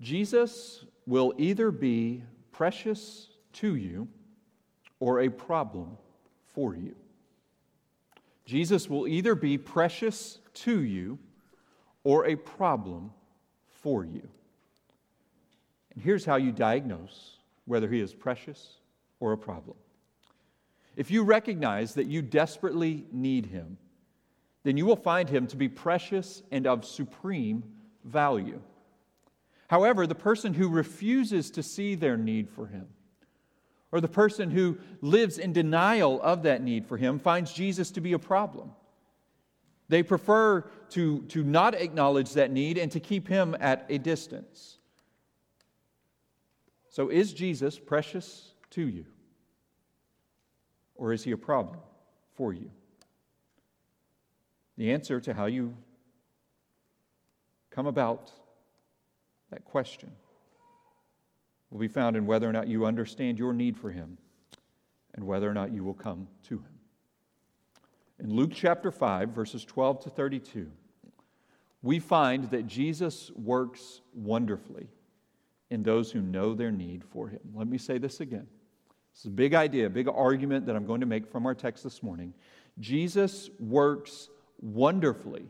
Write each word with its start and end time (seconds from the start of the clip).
Jesus 0.00 0.84
will 1.06 1.34
either 1.38 1.70
be 1.70 2.22
precious 2.52 3.28
to 3.54 3.74
you 3.74 4.08
or 5.00 5.20
a 5.20 5.28
problem 5.28 5.96
for 6.46 6.74
you. 6.74 6.94
Jesus 8.44 8.88
will 8.88 9.06
either 9.06 9.34
be 9.34 9.58
precious 9.58 10.38
to 10.54 10.82
you 10.82 11.18
or 12.04 12.26
a 12.26 12.36
problem 12.36 13.10
for 13.82 14.04
you. 14.04 14.26
And 15.92 16.02
here's 16.02 16.24
how 16.24 16.36
you 16.36 16.52
diagnose 16.52 17.38
whether 17.66 17.88
he 17.88 18.00
is 18.00 18.14
precious 18.14 18.76
or 19.20 19.32
a 19.32 19.38
problem. 19.38 19.76
If 20.96 21.10
you 21.10 21.22
recognize 21.22 21.94
that 21.94 22.06
you 22.06 22.22
desperately 22.22 23.04
need 23.12 23.46
him, 23.46 23.76
then 24.64 24.76
you 24.76 24.86
will 24.86 24.96
find 24.96 25.28
him 25.28 25.46
to 25.48 25.56
be 25.56 25.68
precious 25.68 26.42
and 26.50 26.66
of 26.66 26.84
supreme 26.84 27.62
value. 28.04 28.60
However, 29.68 30.06
the 30.06 30.14
person 30.14 30.54
who 30.54 30.68
refuses 30.68 31.50
to 31.52 31.62
see 31.62 31.94
their 31.94 32.16
need 32.16 32.50
for 32.50 32.66
him, 32.66 32.88
or 33.92 34.00
the 34.00 34.08
person 34.08 34.50
who 34.50 34.78
lives 35.00 35.38
in 35.38 35.52
denial 35.52 36.20
of 36.22 36.42
that 36.42 36.62
need 36.62 36.86
for 36.86 36.96
him, 36.96 37.18
finds 37.18 37.52
Jesus 37.52 37.90
to 37.92 38.00
be 38.00 38.14
a 38.14 38.18
problem. 38.18 38.72
They 39.88 40.02
prefer 40.02 40.62
to, 40.90 41.22
to 41.22 41.42
not 41.42 41.74
acknowledge 41.74 42.32
that 42.34 42.50
need 42.50 42.76
and 42.76 42.90
to 42.92 43.00
keep 43.00 43.28
him 43.28 43.56
at 43.60 43.86
a 43.88 43.98
distance. 43.98 44.78
So, 46.88 47.10
is 47.10 47.32
Jesus 47.32 47.78
precious 47.78 48.52
to 48.70 48.88
you? 48.88 49.04
Or 50.94 51.12
is 51.12 51.24
he 51.24 51.30
a 51.30 51.38
problem 51.38 51.78
for 52.34 52.52
you? 52.52 52.70
The 54.76 54.92
answer 54.92 55.20
to 55.20 55.34
how 55.34 55.46
you 55.46 55.76
come 57.70 57.86
about 57.86 58.32
that 59.50 59.64
question 59.64 60.10
will 61.70 61.78
be 61.78 61.88
found 61.88 62.16
in 62.16 62.26
whether 62.26 62.48
or 62.48 62.52
not 62.52 62.68
you 62.68 62.86
understand 62.86 63.38
your 63.38 63.52
need 63.52 63.76
for 63.76 63.90
him 63.90 64.18
and 65.14 65.26
whether 65.26 65.48
or 65.48 65.54
not 65.54 65.72
you 65.72 65.84
will 65.84 65.94
come 65.94 66.28
to 66.44 66.56
him. 66.58 66.78
In 68.18 68.34
Luke 68.34 68.50
chapter 68.54 68.90
5, 68.90 69.30
verses 69.30 69.64
12 69.64 70.04
to 70.04 70.10
32, 70.10 70.70
we 71.82 71.98
find 71.98 72.50
that 72.50 72.66
Jesus 72.66 73.30
works 73.36 74.00
wonderfully 74.12 74.88
in 75.70 75.82
those 75.82 76.10
who 76.10 76.20
know 76.20 76.54
their 76.54 76.72
need 76.72 77.04
for 77.04 77.28
him. 77.28 77.40
Let 77.54 77.68
me 77.68 77.78
say 77.78 77.98
this 77.98 78.20
again. 78.20 78.46
It's 79.12 79.24
a 79.24 79.30
big 79.30 79.54
idea, 79.54 79.86
a 79.86 79.90
big 79.90 80.08
argument 80.08 80.66
that 80.66 80.76
I'm 80.76 80.86
going 80.86 81.00
to 81.00 81.06
make 81.06 81.30
from 81.30 81.46
our 81.46 81.54
text 81.54 81.84
this 81.84 82.02
morning. 82.02 82.34
Jesus 82.80 83.50
works 83.58 84.28
wonderfully 84.60 85.46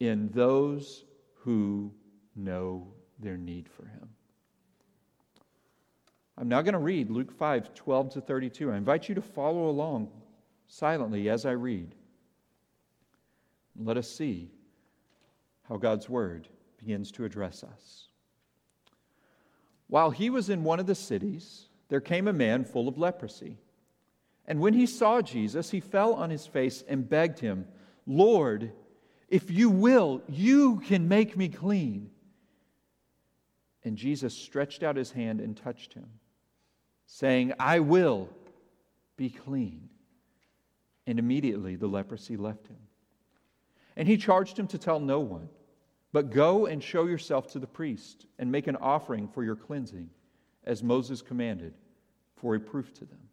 in 0.00 0.30
those 0.30 1.04
who 1.42 1.92
know 2.36 2.88
their 3.18 3.36
need 3.36 3.68
for 3.68 3.86
him. 3.86 4.08
I'm 6.36 6.48
now 6.48 6.62
going 6.62 6.72
to 6.72 6.78
read 6.78 7.10
Luke 7.10 7.30
5 7.30 7.74
12 7.74 8.10
to 8.14 8.20
32. 8.20 8.72
I 8.72 8.76
invite 8.76 9.08
you 9.08 9.14
to 9.14 9.22
follow 9.22 9.68
along 9.68 10.10
silently 10.66 11.28
as 11.28 11.46
I 11.46 11.52
read. 11.52 11.94
Let 13.76 13.96
us 13.96 14.10
see 14.10 14.50
how 15.68 15.76
God's 15.76 16.08
word 16.08 16.48
begins 16.78 17.10
to 17.12 17.24
address 17.24 17.64
us. 17.64 18.08
While 19.86 20.10
he 20.10 20.30
was 20.30 20.50
in 20.50 20.64
one 20.64 20.80
of 20.80 20.86
the 20.86 20.94
cities, 20.94 21.68
there 21.88 22.00
came 22.00 22.28
a 22.28 22.32
man 22.32 22.64
full 22.64 22.88
of 22.88 22.98
leprosy. 22.98 23.58
And 24.46 24.60
when 24.60 24.74
he 24.74 24.86
saw 24.86 25.22
Jesus, 25.22 25.70
he 25.70 25.80
fell 25.80 26.14
on 26.14 26.30
his 26.30 26.46
face 26.46 26.82
and 26.88 27.08
begged 27.08 27.38
him, 27.38 27.66
Lord, 28.06 28.72
if 29.28 29.50
you 29.50 29.70
will, 29.70 30.22
you 30.28 30.80
can 30.80 31.08
make 31.08 31.36
me 31.36 31.48
clean. 31.48 32.10
And 33.84 33.96
Jesus 33.96 34.34
stretched 34.34 34.82
out 34.82 34.96
his 34.96 35.12
hand 35.12 35.40
and 35.40 35.56
touched 35.56 35.94
him, 35.94 36.06
saying, 37.06 37.52
I 37.58 37.80
will 37.80 38.30
be 39.16 39.30
clean. 39.30 39.90
And 41.06 41.18
immediately 41.18 41.76
the 41.76 41.86
leprosy 41.86 42.36
left 42.36 42.66
him. 42.66 42.78
And 43.96 44.08
he 44.08 44.16
charged 44.16 44.58
him 44.58 44.66
to 44.68 44.78
tell 44.78 45.00
no 45.00 45.20
one, 45.20 45.48
but 46.12 46.30
go 46.30 46.66
and 46.66 46.82
show 46.82 47.06
yourself 47.06 47.52
to 47.52 47.58
the 47.58 47.66
priest 47.66 48.26
and 48.38 48.50
make 48.50 48.66
an 48.66 48.76
offering 48.76 49.28
for 49.28 49.44
your 49.44 49.56
cleansing, 49.56 50.08
as 50.64 50.82
Moses 50.82 51.20
commanded, 51.20 51.74
for 52.36 52.54
a 52.54 52.60
proof 52.60 52.92
to 52.94 53.04
them. 53.04 53.28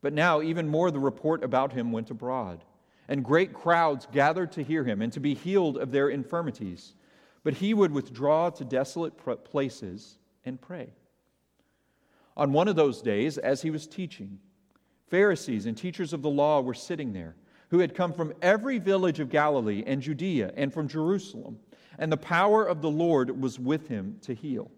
But 0.00 0.12
now, 0.12 0.42
even 0.42 0.68
more, 0.68 0.90
the 0.90 0.98
report 0.98 1.44
about 1.44 1.72
him 1.72 1.92
went 1.92 2.10
abroad, 2.10 2.64
and 3.08 3.24
great 3.24 3.52
crowds 3.52 4.06
gathered 4.12 4.52
to 4.52 4.62
hear 4.62 4.84
him 4.84 5.02
and 5.02 5.12
to 5.12 5.20
be 5.20 5.34
healed 5.34 5.76
of 5.76 5.92
their 5.92 6.08
infirmities. 6.08 6.94
But 7.44 7.54
he 7.54 7.74
would 7.74 7.92
withdraw 7.92 8.50
to 8.50 8.64
desolate 8.64 9.16
places 9.44 10.18
and 10.44 10.60
pray. 10.60 10.92
On 12.36 12.52
one 12.52 12.66
of 12.66 12.74
those 12.74 13.00
days, 13.00 13.38
as 13.38 13.62
he 13.62 13.70
was 13.70 13.86
teaching, 13.86 14.40
Pharisees 15.06 15.66
and 15.66 15.76
teachers 15.76 16.12
of 16.12 16.22
the 16.22 16.30
law 16.30 16.60
were 16.60 16.74
sitting 16.74 17.12
there, 17.12 17.36
who 17.68 17.78
had 17.78 17.94
come 17.94 18.12
from 18.12 18.32
every 18.42 18.78
village 18.78 19.20
of 19.20 19.30
Galilee 19.30 19.84
and 19.86 20.02
Judea 20.02 20.52
and 20.56 20.72
from 20.72 20.88
Jerusalem, 20.88 21.60
and 21.98 22.10
the 22.10 22.16
power 22.16 22.64
of 22.64 22.82
the 22.82 22.90
Lord 22.90 23.40
was 23.40 23.60
with 23.60 23.86
him 23.86 24.18
to 24.22 24.34
heal. 24.34 24.70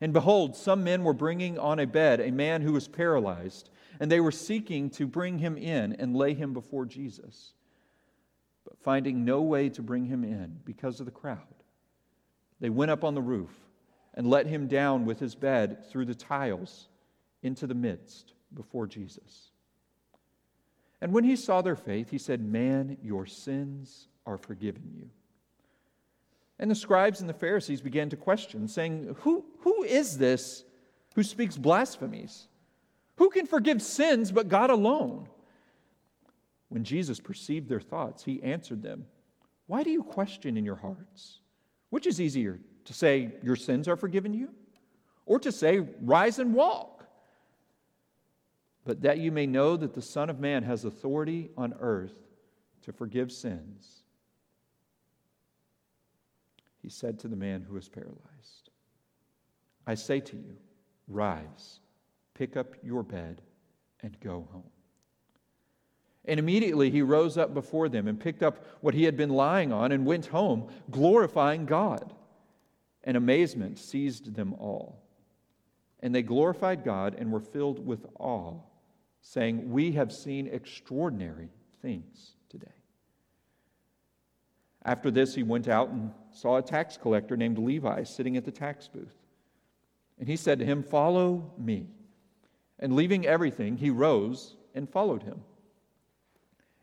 And 0.00 0.12
behold, 0.12 0.54
some 0.54 0.84
men 0.84 1.02
were 1.02 1.12
bringing 1.12 1.58
on 1.58 1.80
a 1.80 1.86
bed 1.86 2.20
a 2.20 2.30
man 2.30 2.62
who 2.62 2.72
was 2.72 2.86
paralyzed 2.86 3.70
and 4.00 4.10
they 4.10 4.20
were 4.20 4.32
seeking 4.32 4.90
to 4.90 5.06
bring 5.06 5.38
him 5.38 5.56
in 5.56 5.94
and 5.94 6.16
lay 6.16 6.34
him 6.34 6.52
before 6.52 6.84
Jesus. 6.84 7.52
But 8.64 8.78
finding 8.78 9.24
no 9.24 9.42
way 9.42 9.68
to 9.70 9.82
bring 9.82 10.04
him 10.04 10.24
in 10.24 10.60
because 10.64 11.00
of 11.00 11.06
the 11.06 11.12
crowd, 11.12 11.38
they 12.60 12.70
went 12.70 12.90
up 12.90 13.04
on 13.04 13.14
the 13.14 13.22
roof 13.22 13.50
and 14.14 14.28
let 14.28 14.46
him 14.46 14.66
down 14.66 15.04
with 15.04 15.20
his 15.20 15.34
bed 15.34 15.88
through 15.90 16.06
the 16.06 16.14
tiles 16.14 16.88
into 17.42 17.66
the 17.66 17.74
midst 17.74 18.32
before 18.54 18.86
Jesus. 18.86 19.50
And 21.00 21.12
when 21.12 21.24
he 21.24 21.36
saw 21.36 21.62
their 21.62 21.76
faith, 21.76 22.10
he 22.10 22.18
said, 22.18 22.42
Man, 22.42 22.96
your 23.02 23.26
sins 23.26 24.08
are 24.26 24.38
forgiven 24.38 24.90
you. 24.96 25.08
And 26.58 26.70
the 26.70 26.74
scribes 26.74 27.20
and 27.20 27.28
the 27.28 27.34
Pharisees 27.34 27.80
began 27.80 28.10
to 28.10 28.16
question, 28.16 28.66
saying, 28.66 29.14
Who, 29.20 29.44
who 29.60 29.84
is 29.84 30.18
this 30.18 30.64
who 31.14 31.22
speaks 31.22 31.56
blasphemies? 31.56 32.48
Who 33.16 33.30
can 33.30 33.46
forgive 33.46 33.82
sins 33.82 34.30
but 34.30 34.48
God 34.48 34.70
alone? 34.70 35.28
When 36.68 36.84
Jesus 36.84 37.18
perceived 37.18 37.68
their 37.68 37.80
thoughts, 37.80 38.24
he 38.24 38.42
answered 38.42 38.82
them, 38.82 39.06
Why 39.66 39.82
do 39.82 39.90
you 39.90 40.02
question 40.02 40.56
in 40.56 40.64
your 40.64 40.76
hearts? 40.76 41.40
Which 41.90 42.06
is 42.06 42.20
easier, 42.20 42.60
to 42.84 42.92
say, 42.92 43.32
Your 43.42 43.56
sins 43.56 43.88
are 43.88 43.96
forgiven 43.96 44.34
you, 44.34 44.50
or 45.26 45.38
to 45.40 45.52
say, 45.52 45.80
Rise 46.00 46.38
and 46.38 46.54
walk? 46.54 47.04
But 48.84 49.02
that 49.02 49.18
you 49.18 49.32
may 49.32 49.46
know 49.46 49.76
that 49.76 49.94
the 49.94 50.02
Son 50.02 50.30
of 50.30 50.40
Man 50.40 50.62
has 50.62 50.84
authority 50.84 51.50
on 51.56 51.74
earth 51.80 52.14
to 52.82 52.92
forgive 52.92 53.30
sins, 53.30 54.02
he 56.80 56.88
said 56.88 57.18
to 57.20 57.28
the 57.28 57.36
man 57.36 57.62
who 57.68 57.74
was 57.74 57.88
paralyzed, 57.88 58.70
I 59.86 59.94
say 59.94 60.20
to 60.20 60.36
you, 60.36 60.56
Rise 61.06 61.80
Pick 62.38 62.56
up 62.56 62.76
your 62.84 63.02
bed 63.02 63.42
and 64.00 64.18
go 64.20 64.48
home. 64.52 64.70
And 66.28 66.38
immediately 66.38 66.90
he 66.90 67.00
rose 67.00 67.38
up 67.38 67.54
before 67.54 67.88
them 67.88 68.06
and 68.06 68.20
picked 68.20 68.42
up 68.42 68.62
what 68.82 68.92
he 68.92 69.04
had 69.04 69.16
been 69.16 69.30
lying 69.30 69.72
on 69.72 69.92
and 69.92 70.04
went 70.04 70.26
home, 70.26 70.68
glorifying 70.90 71.64
God. 71.64 72.12
And 73.02 73.16
amazement 73.16 73.78
seized 73.78 74.34
them 74.34 74.52
all. 74.52 75.02
And 76.00 76.14
they 76.14 76.22
glorified 76.22 76.84
God 76.84 77.16
and 77.18 77.32
were 77.32 77.40
filled 77.40 77.84
with 77.84 78.04
awe, 78.20 78.58
saying, 79.22 79.70
We 79.70 79.92
have 79.92 80.12
seen 80.12 80.48
extraordinary 80.48 81.48
things 81.80 82.34
today. 82.50 82.66
After 84.84 85.10
this, 85.10 85.34
he 85.34 85.42
went 85.42 85.66
out 85.66 85.88
and 85.88 86.12
saw 86.30 86.58
a 86.58 86.62
tax 86.62 86.98
collector 86.98 87.38
named 87.38 87.58
Levi 87.58 88.02
sitting 88.02 88.36
at 88.36 88.44
the 88.44 88.52
tax 88.52 88.86
booth. 88.86 89.16
And 90.18 90.28
he 90.28 90.36
said 90.36 90.58
to 90.58 90.66
him, 90.66 90.82
Follow 90.82 91.54
me. 91.56 91.86
And 92.78 92.94
leaving 92.94 93.26
everything, 93.26 93.78
he 93.78 93.88
rose 93.88 94.56
and 94.74 94.88
followed 94.88 95.22
him. 95.22 95.40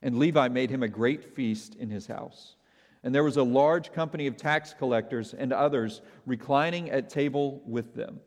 And 0.05 0.19
Levi 0.19 0.49
made 0.49 0.69
him 0.69 0.83
a 0.83 0.87
great 0.87 1.33
feast 1.33 1.73
in 1.73 1.89
his 1.89 2.05
house. 2.05 2.57
And 3.03 3.13
there 3.13 3.23
was 3.23 3.37
a 3.37 3.43
large 3.43 3.91
company 3.91 4.27
of 4.27 4.37
tax 4.37 4.71
collectors 4.71 5.33
and 5.33 5.51
others 5.51 6.01
reclining 6.27 6.91
at 6.91 7.09
table 7.09 7.63
with 7.65 7.95
them. 7.95 8.19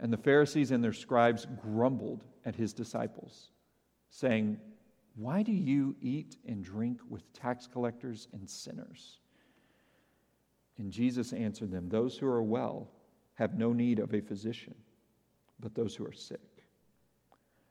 And 0.00 0.12
the 0.12 0.16
Pharisees 0.16 0.72
and 0.72 0.82
their 0.82 0.92
scribes 0.92 1.46
grumbled 1.62 2.24
at 2.44 2.56
his 2.56 2.72
disciples, 2.72 3.50
saying, 4.10 4.58
Why 5.14 5.44
do 5.44 5.52
you 5.52 5.94
eat 6.00 6.36
and 6.48 6.64
drink 6.64 6.98
with 7.08 7.32
tax 7.32 7.68
collectors 7.68 8.26
and 8.32 8.50
sinners? 8.50 9.20
And 10.78 10.90
Jesus 10.90 11.32
answered 11.32 11.70
them, 11.70 11.88
Those 11.88 12.18
who 12.18 12.26
are 12.26 12.42
well 12.42 12.90
have 13.34 13.56
no 13.56 13.72
need 13.72 14.00
of 14.00 14.14
a 14.14 14.20
physician, 14.20 14.74
but 15.60 15.76
those 15.76 15.94
who 15.94 16.04
are 16.04 16.12
sick. 16.12 16.64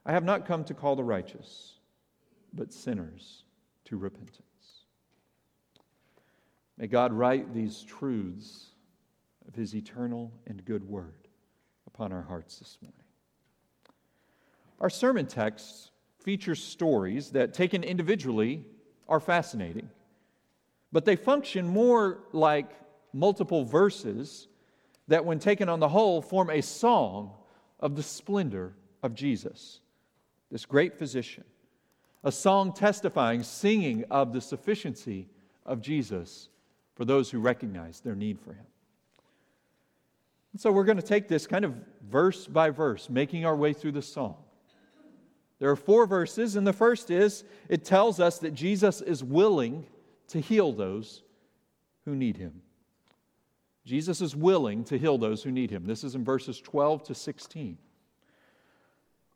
I 0.05 0.13
have 0.13 0.23
not 0.23 0.45
come 0.45 0.63
to 0.63 0.73
call 0.73 0.95
the 0.95 1.03
righteous, 1.03 1.76
but 2.53 2.73
sinners 2.73 3.43
to 3.85 3.97
repentance. 3.97 4.41
May 6.77 6.87
God 6.87 7.11
write 7.11 7.53
these 7.53 7.83
truths 7.83 8.67
of 9.47 9.55
his 9.55 9.75
eternal 9.75 10.31
and 10.45 10.63
good 10.63 10.87
word 10.87 11.27
upon 11.87 12.11
our 12.11 12.21
hearts 12.21 12.59
this 12.59 12.77
morning. 12.81 13.01
Our 14.79 14.89
sermon 14.89 15.25
text 15.25 15.91
features 16.19 16.63
stories 16.63 17.31
that, 17.31 17.53
taken 17.53 17.83
individually, 17.83 18.65
are 19.07 19.19
fascinating, 19.19 19.89
but 20.91 21.05
they 21.05 21.15
function 21.15 21.67
more 21.67 22.19
like 22.31 22.69
multiple 23.13 23.65
verses 23.65 24.47
that, 25.07 25.25
when 25.25 25.39
taken 25.39 25.69
on 25.69 25.79
the 25.79 25.89
whole, 25.89 26.21
form 26.21 26.49
a 26.49 26.61
song 26.61 27.31
of 27.79 27.95
the 27.95 28.03
splendor 28.03 28.73
of 29.01 29.15
Jesus, 29.15 29.79
this 30.51 30.65
great 30.65 30.99
physician. 30.99 31.45
A 32.23 32.31
song 32.31 32.73
testifying, 32.73 33.43
singing 33.43 34.03
of 34.09 34.33
the 34.33 34.41
sufficiency 34.41 35.27
of 35.65 35.81
Jesus 35.81 36.49
for 36.95 37.05
those 37.05 37.29
who 37.29 37.39
recognize 37.39 37.99
their 37.99 38.15
need 38.15 38.39
for 38.39 38.53
him. 38.53 38.65
And 40.53 40.59
so 40.59 40.71
we're 40.71 40.83
going 40.83 40.97
to 40.97 41.03
take 41.03 41.27
this 41.27 41.45
kind 41.45 41.63
of 41.63 41.75
verse 42.09 42.47
by 42.47 42.71
verse, 42.71 43.09
making 43.09 43.45
our 43.45 43.55
way 43.55 43.73
through 43.73 43.91
the 43.91 44.01
song. 44.01 44.37
There 45.59 45.69
are 45.69 45.75
four 45.75 46.05
verses, 46.05 46.55
and 46.55 46.65
the 46.65 46.73
first 46.73 47.11
is 47.11 47.43
it 47.69 47.83
tells 47.85 48.19
us 48.19 48.39
that 48.39 48.53
Jesus 48.53 49.01
is 49.01 49.23
willing 49.23 49.85
to 50.29 50.39
heal 50.39 50.71
those 50.71 51.23
who 52.05 52.15
need 52.15 52.37
him. 52.37 52.61
Jesus 53.85 54.21
is 54.21 54.35
willing 54.35 54.83
to 54.85 54.97
heal 54.97 55.17
those 55.17 55.43
who 55.43 55.51
need 55.51 55.71
him. 55.71 55.85
This 55.85 56.03
is 56.03 56.15
in 56.15 56.23
verses 56.23 56.59
12 56.59 57.03
to 57.03 57.15
16. 57.15 57.77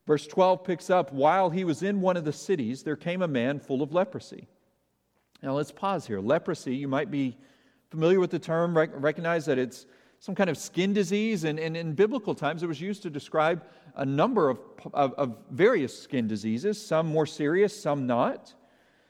Verse 0.08 0.26
12 0.28 0.64
picks 0.64 0.90
up 0.90 1.12
While 1.14 1.50
he 1.50 1.64
was 1.64 1.84
in 1.84 2.02
one 2.02 2.18
of 2.18 2.26
the 2.26 2.34
cities, 2.34 2.84
there 2.84 2.96
came 2.96 3.22
a 3.22 3.28
man 3.28 3.60
full 3.60 3.82
of 3.82 3.94
leprosy. 3.94 4.48
Now 5.42 5.54
let's 5.54 5.72
pause 5.72 6.06
here. 6.06 6.20
Leprosy, 6.20 6.76
you 6.76 6.88
might 6.88 7.12
be 7.12 7.38
familiar 7.90 8.20
with 8.20 8.32
the 8.32 8.40
term, 8.40 8.78
recognize 8.78 9.46
that 9.46 9.58
it's 9.58 9.86
some 10.20 10.36
kind 10.36 10.50
of 10.50 10.58
skin 10.58 10.94
disease, 10.94 11.44
and, 11.46 11.60
and 11.60 11.76
in 11.76 11.94
biblical 11.94 12.36
times 12.36 12.62
it 12.62 12.68
was 12.68 12.80
used 12.80 13.02
to 13.04 13.10
describe 13.10 13.64
a 13.96 14.06
number 14.06 14.50
of, 14.50 14.60
of, 14.94 15.14
of 15.14 15.38
various 15.50 16.00
skin 16.00 16.28
diseases, 16.28 16.84
some 16.84 17.08
more 17.08 17.26
serious, 17.26 17.78
some 17.80 18.06
not. 18.06 18.54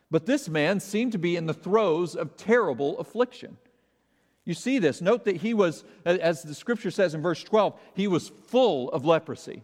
But 0.09 0.25
this 0.25 0.47
man 0.47 0.79
seemed 0.79 1.11
to 1.11 1.17
be 1.17 1.35
in 1.35 1.45
the 1.45 1.53
throes 1.53 2.15
of 2.15 2.37
terrible 2.37 2.97
affliction. 2.99 3.57
You 4.45 4.53
see 4.53 4.79
this. 4.79 5.01
Note 5.01 5.25
that 5.25 5.37
he 5.37 5.53
was, 5.53 5.83
as 6.05 6.43
the 6.43 6.55
scripture 6.55 6.91
says 6.91 7.13
in 7.13 7.21
verse 7.21 7.43
12, 7.43 7.79
he 7.93 8.07
was 8.07 8.31
full 8.47 8.89
of 8.91 9.05
leprosy. 9.05 9.63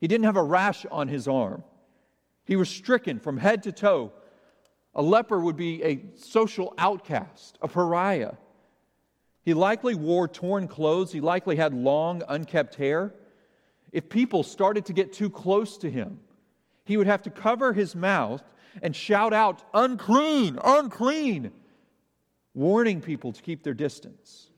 He 0.00 0.08
didn't 0.08 0.24
have 0.24 0.36
a 0.36 0.42
rash 0.42 0.84
on 0.90 1.08
his 1.08 1.26
arm. 1.26 1.64
He 2.44 2.56
was 2.56 2.68
stricken 2.68 3.18
from 3.18 3.38
head 3.38 3.62
to 3.64 3.72
toe. 3.72 4.12
A 4.94 5.02
leper 5.02 5.40
would 5.40 5.56
be 5.56 5.82
a 5.82 6.02
social 6.16 6.74
outcast, 6.78 7.58
a 7.60 7.68
pariah. 7.68 8.34
He 9.42 9.54
likely 9.54 9.94
wore 9.94 10.28
torn 10.28 10.68
clothes. 10.68 11.12
He 11.12 11.20
likely 11.20 11.56
had 11.56 11.74
long, 11.74 12.22
unkept 12.28 12.74
hair. 12.76 13.14
If 13.92 14.08
people 14.08 14.42
started 14.42 14.86
to 14.86 14.92
get 14.92 15.12
too 15.12 15.30
close 15.30 15.78
to 15.78 15.90
him, 15.90 16.20
he 16.84 16.96
would 16.96 17.06
have 17.06 17.22
to 17.22 17.30
cover 17.30 17.72
his 17.72 17.94
mouth 17.94 18.42
and 18.82 18.94
shout 18.94 19.32
out, 19.32 19.62
Unclean, 19.72 20.58
unclean, 20.62 21.50
warning 22.54 23.00
people 23.00 23.32
to 23.32 23.42
keep 23.42 23.62
their 23.62 23.74
distance. 23.74 24.50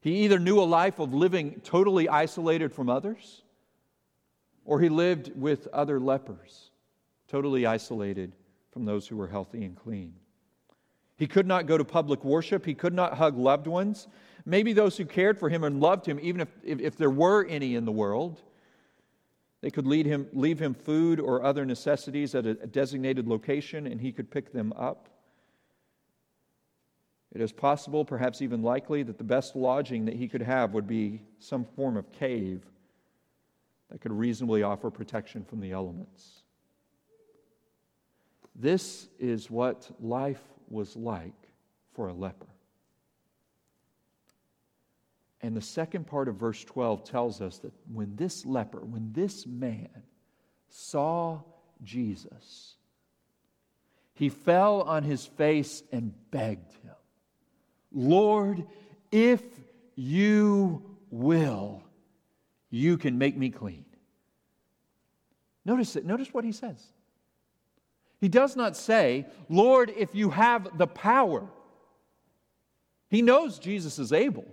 He 0.00 0.24
either 0.24 0.38
knew 0.38 0.60
a 0.60 0.62
life 0.62 0.98
of 0.98 1.14
living 1.14 1.60
totally 1.64 2.08
isolated 2.08 2.72
from 2.72 2.88
others, 2.88 3.41
or 4.64 4.80
he 4.80 4.88
lived 4.88 5.32
with 5.34 5.66
other 5.68 5.98
lepers, 5.98 6.70
totally 7.28 7.66
isolated 7.66 8.34
from 8.70 8.84
those 8.84 9.06
who 9.06 9.16
were 9.16 9.28
healthy 9.28 9.64
and 9.64 9.76
clean. 9.76 10.14
He 11.16 11.26
could 11.26 11.46
not 11.46 11.66
go 11.66 11.78
to 11.78 11.84
public 11.84 12.24
worship. 12.24 12.64
He 12.64 12.74
could 12.74 12.94
not 12.94 13.14
hug 13.14 13.36
loved 13.36 13.66
ones. 13.66 14.08
Maybe 14.44 14.72
those 14.72 14.96
who 14.96 15.04
cared 15.04 15.38
for 15.38 15.48
him 15.48 15.62
and 15.62 15.80
loved 15.80 16.06
him, 16.06 16.18
even 16.20 16.40
if, 16.40 16.48
if, 16.64 16.80
if 16.80 16.96
there 16.96 17.10
were 17.10 17.46
any 17.46 17.76
in 17.76 17.84
the 17.84 17.92
world, 17.92 18.42
they 19.60 19.70
could 19.70 19.86
lead 19.86 20.06
him, 20.06 20.26
leave 20.32 20.58
him 20.58 20.74
food 20.74 21.20
or 21.20 21.44
other 21.44 21.64
necessities 21.64 22.34
at 22.34 22.46
a 22.46 22.54
designated 22.54 23.28
location 23.28 23.86
and 23.86 24.00
he 24.00 24.10
could 24.10 24.30
pick 24.30 24.52
them 24.52 24.72
up. 24.72 25.08
It 27.32 27.40
is 27.40 27.52
possible, 27.52 28.04
perhaps 28.04 28.42
even 28.42 28.62
likely, 28.62 29.02
that 29.04 29.16
the 29.16 29.24
best 29.24 29.54
lodging 29.54 30.04
that 30.06 30.16
he 30.16 30.28
could 30.28 30.42
have 30.42 30.74
would 30.74 30.86
be 30.86 31.22
some 31.38 31.64
form 31.64 31.96
of 31.96 32.10
cave 32.12 32.71
that 33.92 34.00
could 34.00 34.12
reasonably 34.12 34.62
offer 34.62 34.90
protection 34.90 35.44
from 35.44 35.60
the 35.60 35.72
elements. 35.72 36.42
This 38.56 39.06
is 39.18 39.50
what 39.50 39.90
life 40.00 40.42
was 40.70 40.96
like 40.96 41.34
for 41.92 42.08
a 42.08 42.14
leper. 42.14 42.46
And 45.42 45.54
the 45.54 45.60
second 45.60 46.06
part 46.06 46.28
of 46.28 46.36
verse 46.36 46.64
12 46.64 47.04
tells 47.04 47.42
us 47.42 47.58
that 47.58 47.72
when 47.92 48.16
this 48.16 48.46
leper, 48.46 48.80
when 48.80 49.12
this 49.12 49.46
man 49.46 49.90
saw 50.70 51.42
Jesus, 51.84 52.76
he 54.14 54.30
fell 54.30 54.82
on 54.82 55.02
his 55.02 55.26
face 55.26 55.82
and 55.92 56.14
begged 56.30 56.72
him, 56.82 56.94
Lord, 57.92 58.64
if 59.10 59.42
you 59.96 60.96
will, 61.10 61.82
you 62.72 62.96
can 62.96 63.18
make 63.18 63.36
me 63.36 63.50
clean. 63.50 63.84
Notice 65.64 65.94
it. 65.94 66.06
Notice 66.06 66.32
what 66.32 66.42
he 66.42 66.52
says. 66.52 66.82
He 68.18 68.28
does 68.28 68.56
not 68.56 68.76
say, 68.76 69.26
Lord, 69.48 69.92
if 69.94 70.14
you 70.14 70.30
have 70.30 70.78
the 70.78 70.86
power. 70.86 71.46
He 73.10 73.20
knows 73.20 73.58
Jesus 73.58 73.98
is 73.98 74.12
able. 74.12 74.46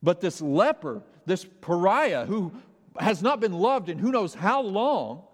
But 0.00 0.20
this 0.20 0.40
leper, 0.40 1.02
this 1.26 1.44
pariah 1.60 2.24
who 2.24 2.52
has 2.98 3.20
not 3.20 3.40
been 3.40 3.54
loved 3.54 3.88
in 3.88 3.98
who 3.98 4.12
knows 4.12 4.32
how 4.32 4.62
long, 4.62 5.24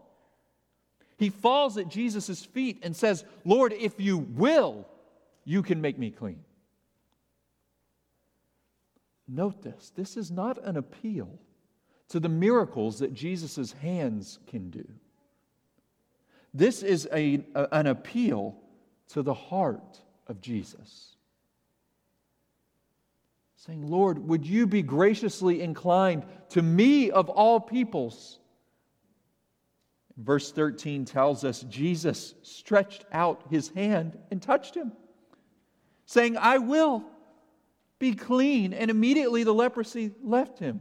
he 1.19 1.29
falls 1.29 1.77
at 1.77 1.89
Jesus' 1.89 2.45
feet 2.45 2.79
and 2.83 2.97
says, 2.97 3.25
Lord, 3.45 3.75
if 3.75 4.01
you 4.01 4.19
will, 4.19 4.89
you 5.45 5.63
can 5.63 5.83
make 5.83 5.99
me 5.99 6.11
clean. 6.11 6.41
Note 9.27 9.61
this 9.63 9.93
this 9.95 10.17
is 10.17 10.31
not 10.31 10.57
an 10.65 10.79
appeal 10.79 11.39
to 12.09 12.21
the 12.21 12.29
miracles 12.29 13.01
that 13.01 13.15
Jesus' 13.15 13.73
hands 13.73 14.39
can 14.47 14.71
do. 14.71 14.85
This 16.55 16.83
is 16.83 17.09
a, 17.13 17.45
an 17.55 17.87
appeal 17.87 18.57
to 19.09 19.23
the 19.23 19.35
heart 19.35 20.01
of 20.27 20.41
Jesus. 20.41 21.17
Saying, 23.57 23.87
Lord, 23.87 24.27
would 24.29 24.47
you 24.47 24.67
be 24.67 24.83
graciously 24.83 25.61
inclined 25.61 26.25
to 26.51 26.63
me 26.63 27.11
of 27.11 27.29
all 27.29 27.61
peoples? 27.61 28.39
Verse 30.17 30.51
13 30.51 31.05
tells 31.05 31.45
us 31.45 31.61
Jesus 31.63 32.35
stretched 32.43 33.05
out 33.13 33.43
his 33.51 33.69
hand 33.69 34.19
and 34.31 34.41
touched 34.41 34.75
him, 34.75 34.93
saying, 36.07 36.37
I 36.37 36.59
will 36.59 37.05
be 37.99 38.15
clean. 38.15 38.73
And 38.73 38.91
immediately 38.91 39.45
the 39.45 39.55
leprosy 39.55 40.13
left 40.23 40.59
him. 40.59 40.81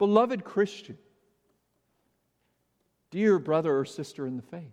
Beloved 0.00 0.44
Christian, 0.44 0.96
dear 3.10 3.38
brother 3.38 3.78
or 3.78 3.84
sister 3.84 4.26
in 4.26 4.36
the 4.36 4.42
faith, 4.42 4.72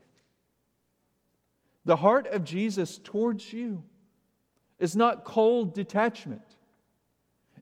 the 1.83 1.97
heart 1.97 2.27
of 2.27 2.45
Jesus 2.45 2.97
towards 2.97 3.51
you 3.51 3.83
is 4.79 4.95
not 4.95 5.25
cold 5.25 5.73
detachment, 5.73 6.55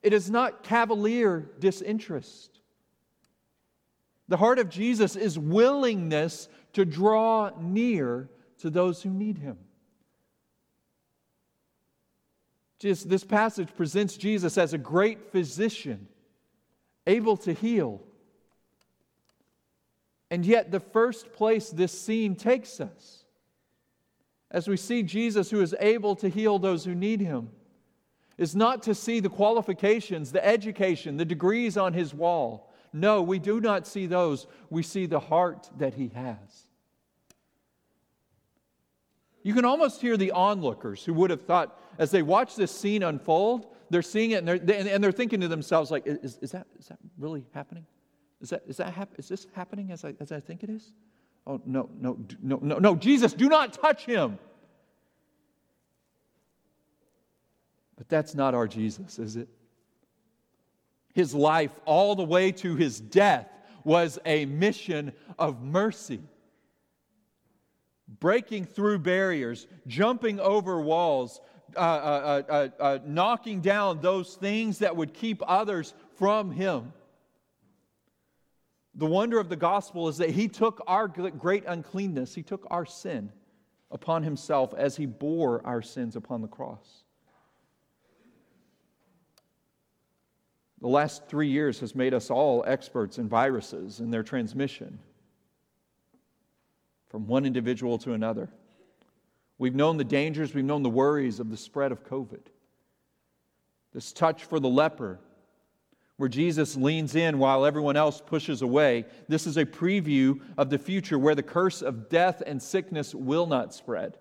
it 0.04 0.14
is 0.14 0.30
not 0.30 0.62
cavalier 0.62 1.50
disinterest. 1.58 2.60
The 4.28 4.38
heart 4.38 4.60
of 4.60 4.70
Jesus 4.70 5.16
is 5.16 5.40
willingness 5.40 6.48
to 6.74 6.86
draw 6.86 7.50
near 7.60 8.30
to 8.60 8.70
those 8.70 9.02
who 9.02 9.10
need 9.10 9.40
him. 9.40 9.58
Just, 12.78 13.10
this 13.10 13.24
passage 13.24 13.70
presents 13.76 14.18
Jesus 14.18 14.56
as 14.56 14.74
a 14.74 14.78
great 14.78 15.32
physician 15.32 16.10
able 17.08 17.38
to 17.38 17.54
heal. 17.54 18.02
And 20.32 20.46
yet, 20.46 20.72
the 20.72 20.80
first 20.80 21.34
place 21.34 21.70
this 21.70 21.98
scene 22.00 22.36
takes 22.36 22.82
us, 22.82 23.26
as 24.52 24.68
we 24.68 24.78
see 24.78 25.04
Jesus 25.04 25.50
who 25.52 25.62
is 25.62 25.76
able 25.80 26.16
to 26.18 26.30
heal 26.30 26.60
those 26.60 26.84
who 26.84 26.96
need 26.96 27.22
him, 27.22 27.50
is 28.38 28.56
not 28.56 28.84
to 28.84 28.96
see 28.96 29.20
the 29.20 29.30
qualifications, 29.30 30.32
the 30.32 30.46
education, 30.46 31.18
the 31.18 31.26
degrees 31.26 31.78
on 31.78 31.94
his 31.94 32.14
wall. 32.14 32.74
No, 32.92 33.22
we 33.22 33.40
do 33.40 33.62
not 33.62 33.86
see 33.88 34.08
those. 34.08 34.48
We 34.70 34.84
see 34.84 35.06
the 35.06 35.20
heart 35.20 35.70
that 35.78 35.94
he 35.94 36.10
has. 36.10 36.70
You 39.44 39.54
can 39.54 39.64
almost 39.64 40.02
hear 40.02 40.18
the 40.18 40.32
onlookers 40.32 41.06
who 41.06 41.14
would 41.14 41.30
have 41.30 41.44
thought, 41.44 41.80
as 42.00 42.10
they 42.12 42.24
watch 42.24 42.56
this 42.56 42.72
scene 42.72 43.04
unfold, 43.04 43.68
they're 43.90 44.02
seeing 44.02 44.32
it 44.32 44.44
and 44.44 44.48
they're, 44.48 44.88
and 44.94 45.04
they're 45.04 45.12
thinking 45.12 45.42
to 45.42 45.48
themselves, 45.48 45.92
like, 45.92 46.08
is, 46.08 46.38
is, 46.42 46.52
that, 46.52 46.68
is 46.80 46.88
that 46.88 46.98
really 47.18 47.46
happening? 47.54 47.86
Is, 48.42 48.50
that, 48.50 48.64
is, 48.68 48.78
that 48.78 48.94
hap- 48.94 49.18
is 49.18 49.28
this 49.28 49.48
happening 49.54 49.92
as 49.92 50.04
I, 50.04 50.14
as 50.20 50.32
I 50.32 50.40
think 50.40 50.64
it 50.64 50.70
is? 50.70 50.94
Oh, 51.48 51.62
no, 51.66 51.90
no, 52.00 52.18
no, 52.42 52.60
no, 52.62 52.80
no. 52.80 52.96
Jesus, 52.96 53.34
do 53.34 53.50
not 53.50 53.74
touch 53.74 54.06
him. 54.06 54.40
But 57.98 58.10
that's 58.10 58.36
not 58.36 58.54
our 58.54 58.68
Jesus, 58.68 59.20
is 59.20 59.36
it? 59.36 59.48
His 61.14 61.34
life, 61.34 61.72
all 61.86 62.16
the 62.16 62.24
way 62.24 62.52
to 62.52 62.76
his 62.76 63.00
death, 63.00 63.48
was 63.84 64.20
a 64.26 64.46
mission 64.46 65.14
of 65.40 65.62
mercy. 65.62 66.22
Breaking 68.20 68.66
through 68.66 69.00
barriers, 69.00 69.68
jumping 69.88 70.40
over 70.40 70.82
walls, 70.82 71.40
uh, 71.76 71.80
uh, 71.80 72.42
uh, 72.50 72.70
uh, 72.80 73.00
knocking 73.06 73.62
down 73.62 74.02
those 74.02 74.36
things 74.36 74.80
that 74.80 74.96
would 74.96 75.14
keep 75.14 75.42
others 75.46 75.94
from 76.18 76.52
him. 76.52 76.94
The 78.96 79.06
wonder 79.06 79.40
of 79.40 79.50
the 79.50 79.56
gospel 79.56 80.08
is 80.08 80.18
that 80.18 80.30
he 80.30 80.48
took 80.48 80.82
our 80.88 81.08
great 81.08 81.66
uncleanness, 81.68 82.34
he 82.34 82.44
took 82.44 82.66
our 82.72 82.86
sin 82.86 83.32
upon 83.92 84.24
himself 84.24 84.74
as 84.74 84.96
he 84.96 85.06
bore 85.06 85.66
our 85.66 85.82
sins 85.82 86.16
upon 86.16 86.42
the 86.42 86.48
cross. 86.48 87.04
The 90.82 90.88
last 90.88 91.28
three 91.28 91.50
years 91.50 91.80
has 91.80 91.96
made 91.96 92.14
us 92.14 92.30
all 92.30 92.64
experts 92.68 93.18
in 93.18 93.28
viruses 93.28 94.00
and 94.00 94.14
their 94.14 94.24
transmission 94.24 95.00
from 97.10 97.28
one 97.28 97.46
individual 97.46 97.98
to 98.00 98.14
another. 98.14 98.50
We've 99.58 99.76
known 99.76 99.98
the 99.98 100.04
dangers, 100.04 100.54
we've 100.54 100.66
known 100.66 100.84
the 100.84 100.90
worries 100.90 101.40
of 101.40 101.50
the 101.50 101.58
spread 101.58 101.92
of 101.92 102.04
COVID. 102.04 102.48
This 103.94 104.12
touch 104.12 104.44
for 104.44 104.60
the 104.60 104.68
leper, 104.68 105.20
where 106.18 106.30
Jesus 106.30 106.76
leans 106.76 107.16
in 107.16 107.40
while 107.40 107.66
everyone 107.66 107.96
else 107.96 108.22
pushes 108.26 108.62
away. 108.62 109.06
This 109.30 109.48
is 109.48 109.58
a 109.58 109.66
preview 109.66 110.42
of 110.58 110.70
the 110.70 110.78
future 110.78 111.18
where 111.18 111.36
the 111.36 111.44
curse 111.44 111.82
of 111.82 112.10
death 112.10 112.44
and 112.46 112.62
sickness 112.62 113.16
will 113.16 113.48
not 113.48 113.74
spread. 113.74 114.18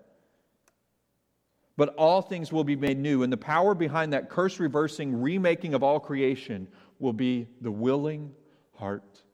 But 1.77 1.95
all 1.95 2.21
things 2.21 2.53
will 2.53 2.63
be 2.63 2.77
made 2.77 2.97
new, 2.97 3.23
and 3.23 3.31
the 3.31 3.37
power 3.37 3.75
behind 3.75 4.13
that 4.13 4.29
curse 4.29 4.59
reversing 4.61 5.21
remaking 5.21 5.73
of 5.73 5.83
all 5.83 5.99
creation 5.99 6.69
will 6.99 7.13
be 7.13 7.47
the 7.59 7.71
willing 7.71 8.31
heart 8.75 9.24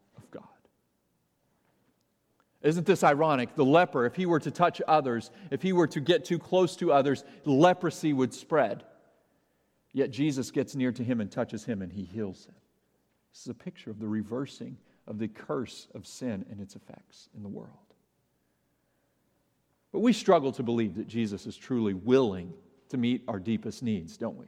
isn't 2.63 2.85
this 2.85 3.03
ironic? 3.03 3.55
The 3.55 3.65
leper, 3.65 4.05
if 4.05 4.15
he 4.15 4.25
were 4.25 4.39
to 4.39 4.51
touch 4.51 4.81
others, 4.87 5.31
if 5.49 5.61
he 5.61 5.73
were 5.73 5.87
to 5.87 5.99
get 5.99 6.25
too 6.25 6.37
close 6.37 6.75
to 6.77 6.91
others, 6.91 7.23
leprosy 7.45 8.13
would 8.13 8.33
spread. 8.33 8.83
Yet 9.93 10.11
Jesus 10.11 10.51
gets 10.51 10.75
near 10.75 10.91
to 10.91 11.03
him 11.03 11.21
and 11.21 11.31
touches 11.31 11.65
him 11.65 11.81
and 11.81 11.91
he 11.91 12.03
heals 12.03 12.45
him. 12.45 12.55
This 13.33 13.41
is 13.41 13.47
a 13.47 13.53
picture 13.53 13.89
of 13.89 13.99
the 13.99 14.07
reversing 14.07 14.77
of 15.07 15.17
the 15.17 15.27
curse 15.27 15.87
of 15.95 16.05
sin 16.05 16.45
and 16.49 16.61
its 16.61 16.75
effects 16.75 17.29
in 17.35 17.43
the 17.43 17.49
world. 17.49 17.71
But 19.91 19.99
we 19.99 20.13
struggle 20.13 20.51
to 20.53 20.63
believe 20.63 20.95
that 20.95 21.07
Jesus 21.07 21.45
is 21.45 21.57
truly 21.57 21.93
willing 21.93 22.53
to 22.89 22.97
meet 22.97 23.23
our 23.27 23.39
deepest 23.39 23.83
needs, 23.83 24.17
don't 24.17 24.37
we? 24.37 24.45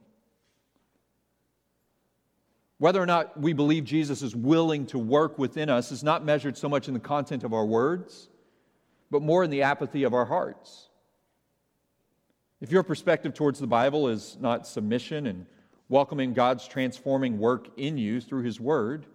Whether 2.78 3.02
or 3.02 3.06
not 3.06 3.40
we 3.40 3.54
believe 3.54 3.84
Jesus 3.86 4.22
is 4.22 4.36
willing 4.36 4.86
to 4.88 5.00
work 5.00 5.38
within 5.38 5.70
us 5.70 5.92
is 5.92 6.04
not 6.04 6.26
measured 6.26 6.58
so 6.58 6.68
much 6.68 6.88
in 6.88 6.94
the 6.94 7.00
content 7.00 7.44
of 7.44 7.54
our 7.54 7.66
words, 7.66 8.30
but 9.12 9.22
more 9.22 9.44
in 9.44 9.50
the 9.50 9.62
apathy 9.62 10.04
of 10.04 10.14
our 10.14 10.26
hearts. 10.26 10.90
If 12.62 12.72
your 12.72 12.84
perspective 12.84 13.34
towards 13.34 13.60
the 13.60 13.68
Bible 13.68 14.08
is 14.08 14.38
not 14.40 14.66
submission 14.66 15.28
and 15.28 15.46
welcoming 15.90 16.34
God's 16.34 16.68
transforming 16.68 17.38
work 17.38 17.68
in 17.78 17.98
you 17.98 18.20
through 18.22 18.44
His 18.44 18.60
Word, 18.60 19.06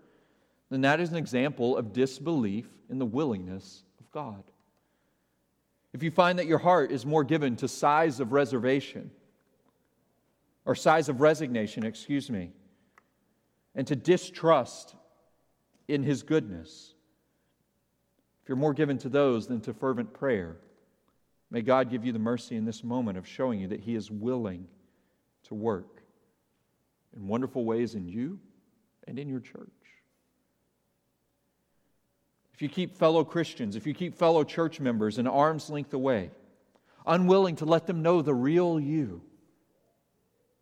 then 0.70 0.82
that 0.82 1.00
is 1.00 1.10
an 1.10 1.16
example 1.16 1.76
of 1.76 1.92
disbelief 1.92 2.66
in 2.90 2.98
the 2.98 3.06
willingness 3.06 3.82
of 4.00 4.10
God. 4.10 4.44
If 5.92 6.02
you 6.02 6.10
find 6.10 6.38
that 6.38 6.46
your 6.46 6.58
heart 6.58 6.92
is 6.92 7.06
more 7.06 7.24
given 7.24 7.56
to 7.56 7.68
sighs 7.68 8.20
of 8.20 8.32
reservation, 8.32 9.10
or 10.64 10.74
sighs 10.74 11.08
of 11.08 11.22
resignation, 11.22 11.86
excuse 11.86 12.30
me, 12.30 12.50
and 13.78 13.86
to 13.86 13.94
distrust 13.94 14.96
in 15.86 16.02
his 16.02 16.24
goodness. 16.24 16.94
If 18.42 18.48
you're 18.48 18.56
more 18.56 18.74
given 18.74 18.98
to 18.98 19.08
those 19.08 19.46
than 19.46 19.60
to 19.62 19.72
fervent 19.72 20.12
prayer, 20.12 20.56
may 21.48 21.62
God 21.62 21.88
give 21.88 22.04
you 22.04 22.10
the 22.10 22.18
mercy 22.18 22.56
in 22.56 22.64
this 22.64 22.82
moment 22.82 23.16
of 23.16 23.26
showing 23.26 23.60
you 23.60 23.68
that 23.68 23.78
he 23.78 23.94
is 23.94 24.10
willing 24.10 24.66
to 25.44 25.54
work 25.54 26.02
in 27.16 27.28
wonderful 27.28 27.64
ways 27.64 27.94
in 27.94 28.08
you 28.08 28.40
and 29.06 29.16
in 29.16 29.28
your 29.28 29.38
church. 29.38 29.70
If 32.52 32.60
you 32.60 32.68
keep 32.68 32.96
fellow 32.96 33.22
Christians, 33.22 33.76
if 33.76 33.86
you 33.86 33.94
keep 33.94 34.16
fellow 34.16 34.42
church 34.42 34.80
members 34.80 35.18
an 35.18 35.28
arm's 35.28 35.70
length 35.70 35.94
away, 35.94 36.32
unwilling 37.06 37.54
to 37.56 37.64
let 37.64 37.86
them 37.86 38.02
know 38.02 38.22
the 38.22 38.34
real 38.34 38.80
you, 38.80 39.22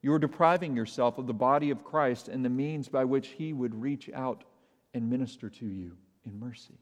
you 0.06 0.12
are 0.12 0.20
depriving 0.20 0.76
yourself 0.76 1.18
of 1.18 1.26
the 1.26 1.34
body 1.34 1.70
of 1.70 1.82
Christ 1.82 2.28
and 2.28 2.44
the 2.44 2.48
means 2.48 2.88
by 2.88 3.04
which 3.04 3.26
he 3.26 3.52
would 3.52 3.74
reach 3.74 4.08
out 4.14 4.44
and 4.94 5.10
minister 5.10 5.50
to 5.50 5.66
you 5.66 5.96
in 6.24 6.38
mercy. 6.38 6.78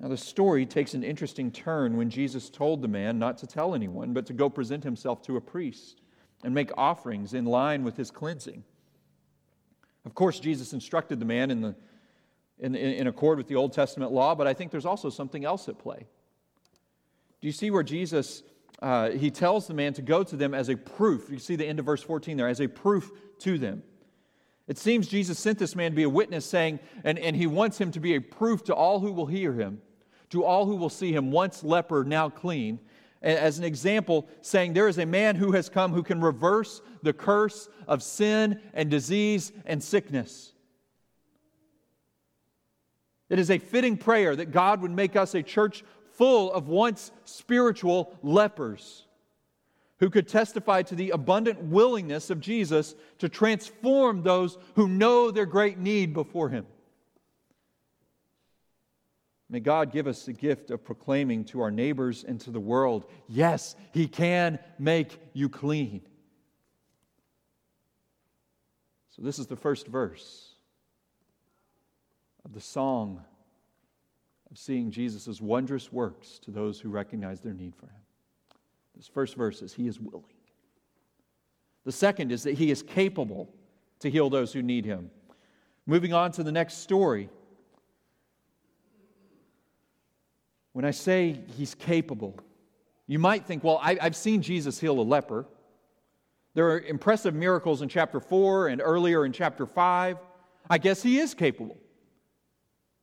Now, 0.00 0.08
the 0.08 0.16
story 0.16 0.64
takes 0.64 0.94
an 0.94 1.04
interesting 1.04 1.50
turn 1.50 1.98
when 1.98 2.08
Jesus 2.08 2.48
told 2.48 2.80
the 2.80 2.88
man 2.88 3.18
not 3.18 3.36
to 3.36 3.46
tell 3.46 3.74
anyone, 3.74 4.14
but 4.14 4.24
to 4.28 4.32
go 4.32 4.48
present 4.48 4.82
himself 4.82 5.20
to 5.24 5.36
a 5.36 5.42
priest 5.42 6.00
and 6.42 6.54
make 6.54 6.70
offerings 6.78 7.34
in 7.34 7.44
line 7.44 7.84
with 7.84 7.98
his 7.98 8.10
cleansing. 8.10 8.64
Of 10.06 10.14
course, 10.14 10.40
Jesus 10.40 10.72
instructed 10.72 11.20
the 11.20 11.26
man 11.26 11.50
in, 11.50 11.60
the, 11.60 11.76
in, 12.58 12.74
in 12.74 13.08
accord 13.08 13.36
with 13.36 13.46
the 13.46 13.56
Old 13.56 13.74
Testament 13.74 14.10
law, 14.10 14.34
but 14.34 14.46
I 14.46 14.54
think 14.54 14.70
there's 14.70 14.86
also 14.86 15.10
something 15.10 15.44
else 15.44 15.68
at 15.68 15.78
play. 15.78 16.06
Do 17.42 17.46
you 17.46 17.52
see 17.52 17.70
where 17.70 17.82
Jesus 17.82 18.42
uh, 18.82 19.10
he 19.10 19.30
tells 19.30 19.68
the 19.68 19.74
man 19.74 19.94
to 19.94 20.02
go 20.02 20.24
to 20.24 20.36
them 20.36 20.52
as 20.52 20.68
a 20.68 20.76
proof. 20.76 21.30
You 21.30 21.38
see 21.38 21.54
the 21.54 21.64
end 21.66 21.78
of 21.78 21.86
verse 21.86 22.02
14 22.02 22.36
there, 22.36 22.48
as 22.48 22.60
a 22.60 22.66
proof 22.66 23.12
to 23.38 23.56
them. 23.56 23.84
It 24.66 24.76
seems 24.76 25.06
Jesus 25.06 25.38
sent 25.38 25.58
this 25.58 25.76
man 25.76 25.92
to 25.92 25.96
be 25.96 26.02
a 26.02 26.08
witness, 26.08 26.44
saying, 26.44 26.80
and, 27.04 27.18
and 27.18 27.36
he 27.36 27.46
wants 27.46 27.78
him 27.78 27.92
to 27.92 28.00
be 28.00 28.16
a 28.16 28.20
proof 28.20 28.64
to 28.64 28.74
all 28.74 28.98
who 28.98 29.12
will 29.12 29.26
hear 29.26 29.52
him, 29.52 29.80
to 30.30 30.44
all 30.44 30.66
who 30.66 30.74
will 30.74 30.88
see 30.88 31.12
him, 31.12 31.30
once 31.30 31.62
leper, 31.62 32.02
now 32.04 32.28
clean. 32.28 32.80
As 33.22 33.56
an 33.58 33.64
example, 33.64 34.28
saying, 34.40 34.72
There 34.72 34.88
is 34.88 34.98
a 34.98 35.06
man 35.06 35.36
who 35.36 35.52
has 35.52 35.68
come 35.68 35.92
who 35.92 36.02
can 36.02 36.20
reverse 36.20 36.80
the 37.02 37.12
curse 37.12 37.68
of 37.86 38.02
sin 38.02 38.60
and 38.74 38.90
disease 38.90 39.52
and 39.64 39.80
sickness. 39.80 40.52
It 43.30 43.38
is 43.38 43.50
a 43.50 43.58
fitting 43.58 43.96
prayer 43.96 44.34
that 44.34 44.50
God 44.50 44.82
would 44.82 44.90
make 44.90 45.14
us 45.14 45.34
a 45.34 45.42
church 45.42 45.84
full 46.22 46.52
of 46.52 46.68
once 46.68 47.10
spiritual 47.24 48.16
lepers 48.22 49.06
who 49.98 50.08
could 50.08 50.28
testify 50.28 50.80
to 50.80 50.94
the 50.94 51.10
abundant 51.10 51.60
willingness 51.60 52.30
of 52.30 52.38
Jesus 52.38 52.94
to 53.18 53.28
transform 53.28 54.22
those 54.22 54.56
who 54.76 54.86
know 54.86 55.32
their 55.32 55.46
great 55.46 55.78
need 55.78 56.14
before 56.14 56.48
Him. 56.48 56.64
May 59.50 59.58
God 59.58 59.90
give 59.90 60.06
us 60.06 60.24
the 60.24 60.32
gift 60.32 60.70
of 60.70 60.84
proclaiming 60.84 61.44
to 61.46 61.60
our 61.60 61.72
neighbors 61.72 62.22
and 62.22 62.40
to 62.42 62.52
the 62.52 62.60
world 62.60 63.04
yes, 63.28 63.74
He 63.90 64.06
can 64.06 64.60
make 64.78 65.18
you 65.32 65.48
clean. 65.48 66.02
So, 69.10 69.22
this 69.22 69.40
is 69.40 69.48
the 69.48 69.56
first 69.56 69.88
verse 69.88 70.54
of 72.44 72.52
the 72.52 72.60
song 72.60 73.24
of 74.52 74.58
seeing 74.58 74.90
Jesus' 74.90 75.40
wondrous 75.40 75.90
works 75.90 76.38
to 76.40 76.50
those 76.50 76.78
who 76.78 76.90
recognize 76.90 77.40
their 77.40 77.54
need 77.54 77.74
for 77.74 77.86
him. 77.86 78.02
This 78.94 79.08
first 79.08 79.34
verse 79.34 79.62
is 79.62 79.72
He 79.72 79.88
is 79.88 79.98
willing. 79.98 80.24
The 81.84 81.92
second 81.92 82.30
is 82.30 82.42
that 82.42 82.52
He 82.52 82.70
is 82.70 82.82
capable 82.82 83.48
to 84.00 84.10
heal 84.10 84.28
those 84.28 84.52
who 84.52 84.62
need 84.62 84.84
Him. 84.84 85.10
Moving 85.86 86.12
on 86.12 86.32
to 86.32 86.42
the 86.42 86.52
next 86.52 86.82
story. 86.82 87.30
When 90.74 90.84
I 90.84 90.90
say 90.90 91.40
He's 91.56 91.74
capable, 91.74 92.38
you 93.06 93.18
might 93.18 93.46
think, 93.46 93.64
well, 93.64 93.80
I, 93.82 93.96
have 94.02 94.14
seen 94.14 94.42
Jesus 94.42 94.78
heal 94.78 95.00
a 95.00 95.02
leper. 95.02 95.46
There 96.52 96.70
are 96.72 96.80
impressive 96.80 97.34
miracles 97.34 97.80
in 97.80 97.88
chapter 97.88 98.20
4 98.20 98.68
and 98.68 98.82
earlier 98.84 99.24
in 99.24 99.32
chapter 99.32 99.64
5. 99.64 100.18
I 100.68 100.76
guess 100.76 101.02
He 101.02 101.18
is 101.18 101.32
capable. 101.32 101.78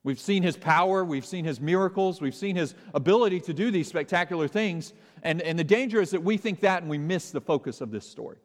We've 0.03 0.19
seen 0.19 0.43
his 0.43 0.55
power, 0.55 1.03
we've 1.03 1.25
seen 1.25 1.43
his 1.43 1.59
miracles, 1.59 2.21
we've 2.21 2.35
seen 2.35 2.55
his 2.55 2.73
ability 2.93 3.41
to 3.41 3.53
do 3.53 3.69
these 3.69 3.87
spectacular 3.87 4.47
things. 4.47 4.93
And, 5.23 5.41
and 5.41 5.59
the 5.59 5.63
danger 5.63 6.01
is 6.01 6.11
that 6.11 6.23
we 6.23 6.37
think 6.37 6.61
that 6.61 6.81
and 6.81 6.89
we 6.89 6.97
miss 6.97 7.31
the 7.31 7.41
focus 7.41 7.81
of 7.81 7.91
this 7.91 8.09
story. 8.09 8.37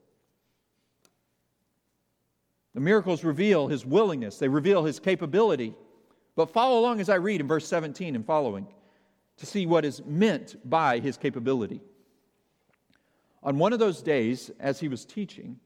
The 2.75 2.81
miracles 2.81 3.23
reveal 3.23 3.69
his 3.69 3.87
willingness, 3.87 4.39
they 4.39 4.49
reveal 4.49 4.85
his 4.85 4.99
capability. 4.99 5.75
But 6.37 6.53
follow 6.53 6.81
along 6.81 7.01
as 7.01 7.09
I 7.09 7.15
read 7.15 7.41
in 7.41 7.47
verse 7.47 7.69
17 7.69 8.17
and 8.17 8.27
following 8.27 8.67
to 9.37 9.47
see 9.47 9.67
what 9.67 9.85
is 9.85 10.05
meant 10.05 10.57
by 10.69 10.99
his 10.99 11.17
capability. 11.17 11.81
On 13.43 13.59
one 13.59 13.73
of 13.73 13.79
those 13.79 14.03
days, 14.03 14.51
as 14.59 14.81
he 14.81 14.89
was 14.89 15.05
teaching, 15.05 15.61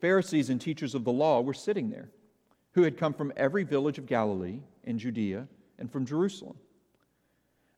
Pharisees 0.00 0.50
and 0.50 0.60
teachers 0.60 0.94
of 0.94 1.04
the 1.04 1.12
law 1.12 1.40
were 1.40 1.54
sitting 1.54 1.90
there, 1.90 2.10
who 2.72 2.82
had 2.82 2.96
come 2.96 3.12
from 3.12 3.32
every 3.36 3.64
village 3.64 3.98
of 3.98 4.06
Galilee 4.06 4.60
and 4.84 4.98
Judea 4.98 5.46
and 5.78 5.90
from 5.90 6.06
Jerusalem. 6.06 6.56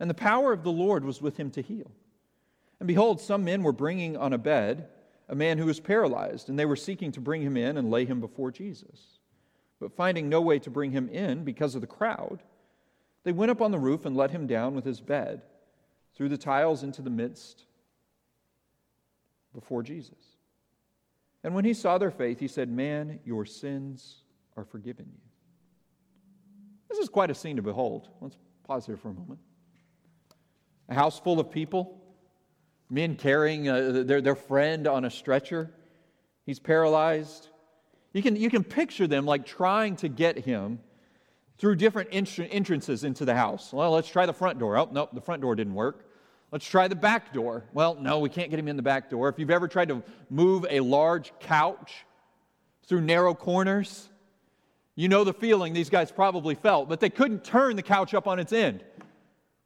And 0.00 0.08
the 0.08 0.14
power 0.14 0.52
of 0.52 0.62
the 0.62 0.72
Lord 0.72 1.04
was 1.04 1.22
with 1.22 1.36
him 1.36 1.50
to 1.52 1.62
heal. 1.62 1.90
And 2.80 2.86
behold, 2.86 3.20
some 3.20 3.44
men 3.44 3.62
were 3.62 3.72
bringing 3.72 4.16
on 4.16 4.32
a 4.32 4.38
bed 4.38 4.88
a 5.28 5.34
man 5.34 5.58
who 5.58 5.66
was 5.66 5.80
paralyzed, 5.80 6.48
and 6.48 6.58
they 6.58 6.66
were 6.66 6.76
seeking 6.76 7.12
to 7.12 7.20
bring 7.20 7.42
him 7.42 7.56
in 7.56 7.78
and 7.78 7.90
lay 7.90 8.04
him 8.04 8.20
before 8.20 8.50
Jesus. 8.50 9.18
But 9.80 9.96
finding 9.96 10.28
no 10.28 10.40
way 10.40 10.58
to 10.58 10.70
bring 10.70 10.92
him 10.92 11.08
in 11.08 11.44
because 11.44 11.74
of 11.74 11.80
the 11.80 11.86
crowd, 11.86 12.42
they 13.22 13.32
went 13.32 13.50
up 13.50 13.62
on 13.62 13.70
the 13.70 13.78
roof 13.78 14.04
and 14.04 14.16
let 14.16 14.30
him 14.30 14.46
down 14.46 14.74
with 14.74 14.84
his 14.84 15.00
bed 15.00 15.42
through 16.14 16.28
the 16.28 16.36
tiles 16.36 16.82
into 16.82 17.00
the 17.00 17.10
midst 17.10 17.64
before 19.54 19.82
Jesus. 19.82 20.36
And 21.42 21.54
when 21.54 21.64
he 21.64 21.74
saw 21.74 21.98
their 21.98 22.10
faith, 22.10 22.38
he 22.38 22.48
said, 22.48 22.68
Man, 22.68 23.20
your 23.24 23.46
sins 23.46 24.23
are 24.56 24.64
forgiven 24.64 25.06
you. 25.12 25.20
This 26.88 26.98
is 26.98 27.08
quite 27.08 27.30
a 27.30 27.34
scene 27.34 27.56
to 27.56 27.62
behold. 27.62 28.08
Let's 28.20 28.36
pause 28.66 28.86
here 28.86 28.96
for 28.96 29.08
a 29.08 29.14
moment. 29.14 29.40
A 30.88 30.94
house 30.94 31.18
full 31.18 31.40
of 31.40 31.50
people, 31.50 32.00
men 32.90 33.16
carrying 33.16 33.68
uh, 33.68 34.04
their, 34.04 34.20
their 34.20 34.34
friend 34.34 34.86
on 34.86 35.04
a 35.04 35.10
stretcher. 35.10 35.70
He's 36.46 36.58
paralyzed. 36.58 37.48
You 38.12 38.22
can, 38.22 38.36
you 38.36 38.50
can 38.50 38.62
picture 38.62 39.06
them 39.06 39.26
like 39.26 39.46
trying 39.46 39.96
to 39.96 40.08
get 40.08 40.38
him 40.38 40.78
through 41.58 41.76
different 41.76 42.10
entrances 42.12 43.04
into 43.04 43.24
the 43.24 43.34
house. 43.34 43.72
Well, 43.72 43.92
let's 43.92 44.08
try 44.08 44.26
the 44.26 44.32
front 44.32 44.58
door. 44.58 44.76
Oh, 44.76 44.88
nope, 44.90 45.10
the 45.12 45.20
front 45.20 45.42
door 45.42 45.54
didn't 45.56 45.74
work. 45.74 46.06
Let's 46.52 46.66
try 46.66 46.86
the 46.86 46.94
back 46.94 47.32
door. 47.32 47.64
Well, 47.72 47.96
no, 47.96 48.20
we 48.20 48.28
can't 48.28 48.50
get 48.50 48.58
him 48.58 48.68
in 48.68 48.76
the 48.76 48.82
back 48.82 49.10
door. 49.10 49.28
If 49.28 49.38
you've 49.38 49.50
ever 49.50 49.66
tried 49.66 49.88
to 49.88 50.02
move 50.30 50.66
a 50.70 50.80
large 50.80 51.32
couch 51.40 52.04
through 52.86 53.00
narrow 53.00 53.34
corners, 53.34 54.08
you 54.96 55.08
know 55.08 55.24
the 55.24 55.32
feeling 55.32 55.72
these 55.72 55.90
guys 55.90 56.12
probably 56.12 56.54
felt, 56.54 56.88
but 56.88 57.00
they 57.00 57.10
couldn't 57.10 57.44
turn 57.44 57.76
the 57.76 57.82
couch 57.82 58.14
up 58.14 58.28
on 58.28 58.38
its 58.38 58.52
end. 58.52 58.84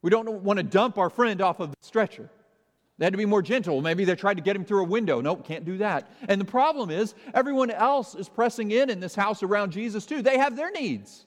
We 0.00 0.11
don't 0.11 0.42
want 0.42 0.58
to 0.58 0.62
dump 0.62 0.97
our 0.97 1.11
friend 1.11 1.40
off 1.40 1.61
of 1.61 1.70
the 1.70 1.76
stretcher. 1.80 2.30
They 2.99 3.06
had 3.06 3.12
to 3.12 3.18
be 3.18 3.26
more 3.26 3.42
gentle. 3.42 3.80
Maybe 3.80 4.04
they 4.04 4.16
tried 4.16 4.38
to 4.38 4.42
get 4.42 4.56
him 4.56 4.64
through 4.64 4.82
a 4.82 4.88
window. 4.88 5.20
Nope, 5.20 5.47
can't 5.47 5.64
do 5.64 5.78
that. 5.78 6.11
And 6.28 6.40
the 6.40 6.44
problem 6.44 6.90
is, 6.90 7.14
everyone 7.32 7.70
else 7.70 8.14
is 8.14 8.28
pressing 8.28 8.73
in 8.73 8.90
in 8.90 8.99
this 9.00 9.14
house 9.14 9.42
around 9.42 9.70
Jesus 9.70 10.04
too. 10.04 10.20
They 10.20 10.38
have 10.38 10.56
their 10.56 10.70
needs. 10.70 11.26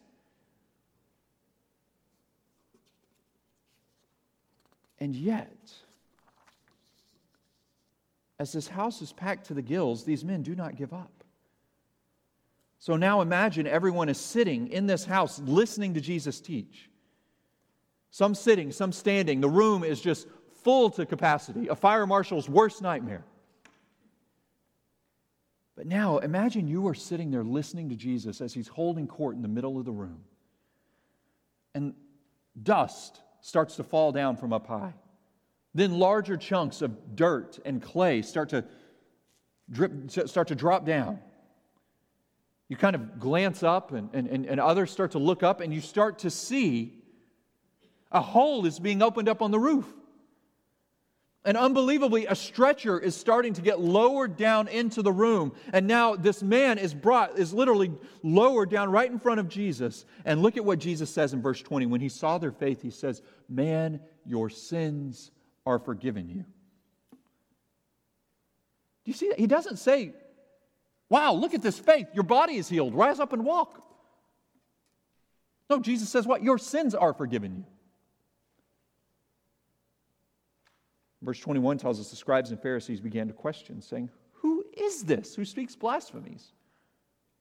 And 4.99 5.15
yet, 5.15 5.71
as 8.37 8.51
this 8.51 8.67
house 8.67 9.01
is 9.01 9.13
packed 9.13 9.47
to 9.47 9.53
the 9.53 9.61
gills, 9.61 10.03
these 10.03 10.25
men 10.25 10.43
do 10.43 10.55
not 10.55 10.75
give 10.75 10.93
up. 10.93 11.20
So 12.81 12.95
now 12.95 13.21
imagine 13.21 13.67
everyone 13.67 14.09
is 14.09 14.19
sitting 14.19 14.69
in 14.69 14.87
this 14.87 15.05
house 15.05 15.37
listening 15.37 15.93
to 15.93 16.01
Jesus 16.01 16.41
teach. 16.41 16.89
Some 18.09 18.33
sitting, 18.33 18.71
some 18.71 18.91
standing. 18.91 19.39
The 19.39 19.47
room 19.47 19.83
is 19.83 20.01
just 20.01 20.27
full 20.63 20.89
to 20.89 21.05
capacity, 21.05 21.67
a 21.67 21.75
fire 21.75 22.07
marshal's 22.07 22.49
worst 22.49 22.81
nightmare. 22.81 23.23
But 25.75 25.85
now 25.85 26.17
imagine 26.17 26.67
you 26.67 26.87
are 26.87 26.95
sitting 26.95 27.29
there 27.29 27.43
listening 27.43 27.89
to 27.89 27.95
Jesus 27.95 28.41
as 28.41 28.51
he's 28.51 28.67
holding 28.67 29.05
court 29.05 29.35
in 29.35 29.43
the 29.43 29.47
middle 29.47 29.77
of 29.77 29.85
the 29.85 29.91
room. 29.91 30.23
And 31.75 31.93
dust 32.63 33.21
starts 33.41 33.75
to 33.75 33.83
fall 33.83 34.11
down 34.11 34.37
from 34.37 34.53
up 34.53 34.65
high. 34.65 34.95
Then 35.75 35.99
larger 35.99 36.35
chunks 36.35 36.81
of 36.81 37.15
dirt 37.15 37.59
and 37.63 37.79
clay 37.79 38.23
start 38.23 38.49
to 38.49 38.65
drip, 39.69 40.09
start 40.09 40.47
to 40.47 40.55
drop 40.55 40.83
down. 40.83 41.19
You 42.71 42.77
kind 42.77 42.95
of 42.95 43.19
glance 43.19 43.63
up, 43.63 43.91
and, 43.91 44.09
and, 44.13 44.45
and 44.45 44.57
others 44.57 44.91
start 44.91 45.11
to 45.11 45.19
look 45.19 45.43
up, 45.43 45.59
and 45.59 45.73
you 45.73 45.81
start 45.81 46.19
to 46.19 46.29
see 46.29 46.93
a 48.09 48.21
hole 48.21 48.65
is 48.65 48.79
being 48.79 49.01
opened 49.01 49.27
up 49.27 49.41
on 49.41 49.51
the 49.51 49.59
roof. 49.59 49.85
And 51.43 51.57
unbelievably, 51.57 52.27
a 52.27 52.35
stretcher 52.35 52.97
is 52.97 53.13
starting 53.13 53.55
to 53.55 53.61
get 53.61 53.81
lowered 53.81 54.37
down 54.37 54.69
into 54.69 55.01
the 55.01 55.11
room. 55.11 55.51
And 55.73 55.85
now 55.85 56.15
this 56.15 56.41
man 56.41 56.77
is 56.77 56.93
brought, 56.93 57.37
is 57.37 57.53
literally 57.53 57.91
lowered 58.23 58.69
down 58.69 58.89
right 58.89 59.11
in 59.11 59.19
front 59.19 59.41
of 59.41 59.49
Jesus. 59.49 60.05
And 60.23 60.41
look 60.41 60.55
at 60.55 60.63
what 60.63 60.79
Jesus 60.79 61.09
says 61.09 61.33
in 61.33 61.41
verse 61.41 61.61
20. 61.61 61.87
When 61.87 61.99
he 61.99 62.07
saw 62.07 62.37
their 62.37 62.53
faith, 62.53 62.81
he 62.81 62.91
says, 62.91 63.21
Man, 63.49 63.99
your 64.25 64.49
sins 64.49 65.31
are 65.65 65.77
forgiven 65.77 66.29
you. 66.29 66.45
Do 69.03 69.11
you 69.11 69.13
see 69.13 69.27
that? 69.27 69.39
He 69.39 69.47
doesn't 69.47 69.75
say, 69.75 70.13
Wow, 71.11 71.33
look 71.33 71.53
at 71.53 71.61
this 71.61 71.77
faith. 71.77 72.07
Your 72.13 72.23
body 72.23 72.55
is 72.55 72.69
healed. 72.69 72.95
Rise 72.95 73.19
up 73.19 73.33
and 73.33 73.43
walk. 73.43 73.83
No, 75.69 75.81
Jesus 75.81 76.07
says, 76.07 76.25
What? 76.25 76.41
Your 76.41 76.57
sins 76.57 76.95
are 76.95 77.13
forgiven 77.13 77.53
you. 77.57 77.65
Verse 81.21 81.37
21 81.37 81.79
tells 81.79 81.99
us 81.99 82.09
the 82.09 82.15
scribes 82.15 82.51
and 82.51 82.61
Pharisees 82.61 83.01
began 83.01 83.27
to 83.27 83.33
question, 83.33 83.81
saying, 83.81 84.09
Who 84.35 84.63
is 84.73 85.03
this 85.03 85.35
who 85.35 85.43
speaks 85.43 85.75
blasphemies? 85.75 86.53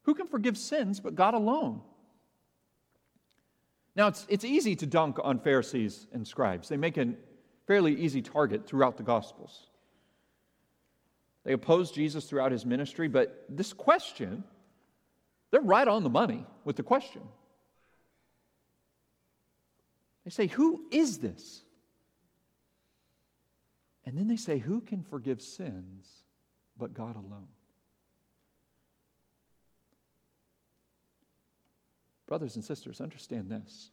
Who 0.02 0.14
can 0.16 0.26
forgive 0.26 0.59
sins 0.59 0.98
but 0.98 1.14
God 1.14 1.35
alone? 1.35 1.80
Now, 3.94 4.09
it's, 4.09 4.26
it's 4.28 4.44
easy 4.44 4.74
to 4.74 4.87
dunk 4.87 5.18
on 5.22 5.38
Pharisees 5.38 6.09
and 6.12 6.26
scribes. 6.26 6.68
They 6.68 6.76
make 6.76 6.98
a 6.98 7.14
fairly 7.68 7.94
easy 7.94 8.20
target 8.20 8.66
throughout 8.66 8.96
the 8.96 9.04
Gospels. 9.04 9.69
They 11.44 11.53
oppose 11.53 11.90
Jesus 11.90 12.24
throughout 12.26 12.53
his 12.53 12.66
ministry, 12.66 13.09
but 13.09 13.44
this 13.48 13.72
question, 13.72 14.44
they're 15.50 15.61
right 15.61 15.88
on 15.88 16.03
the 16.03 16.11
money 16.11 16.44
with 16.64 16.76
the 16.76 16.83
question. 16.83 17.22
They 20.24 20.31
say, 20.31 20.46
Who 20.48 20.85
is 20.90 21.18
this? 21.18 21.62
And 24.05 24.18
then 24.18 24.29
they 24.29 24.37
say, 24.37 24.59
Who 24.59 24.81
can 24.81 25.03
forgive 25.03 25.40
sins 25.40 26.07
but 26.76 26.94
God 26.94 27.16
alone? 27.16 27.48
Brothers 32.26 32.55
and 32.55 32.64
sisters, 32.64 33.00
understand 33.00 33.50
this. 33.50 33.90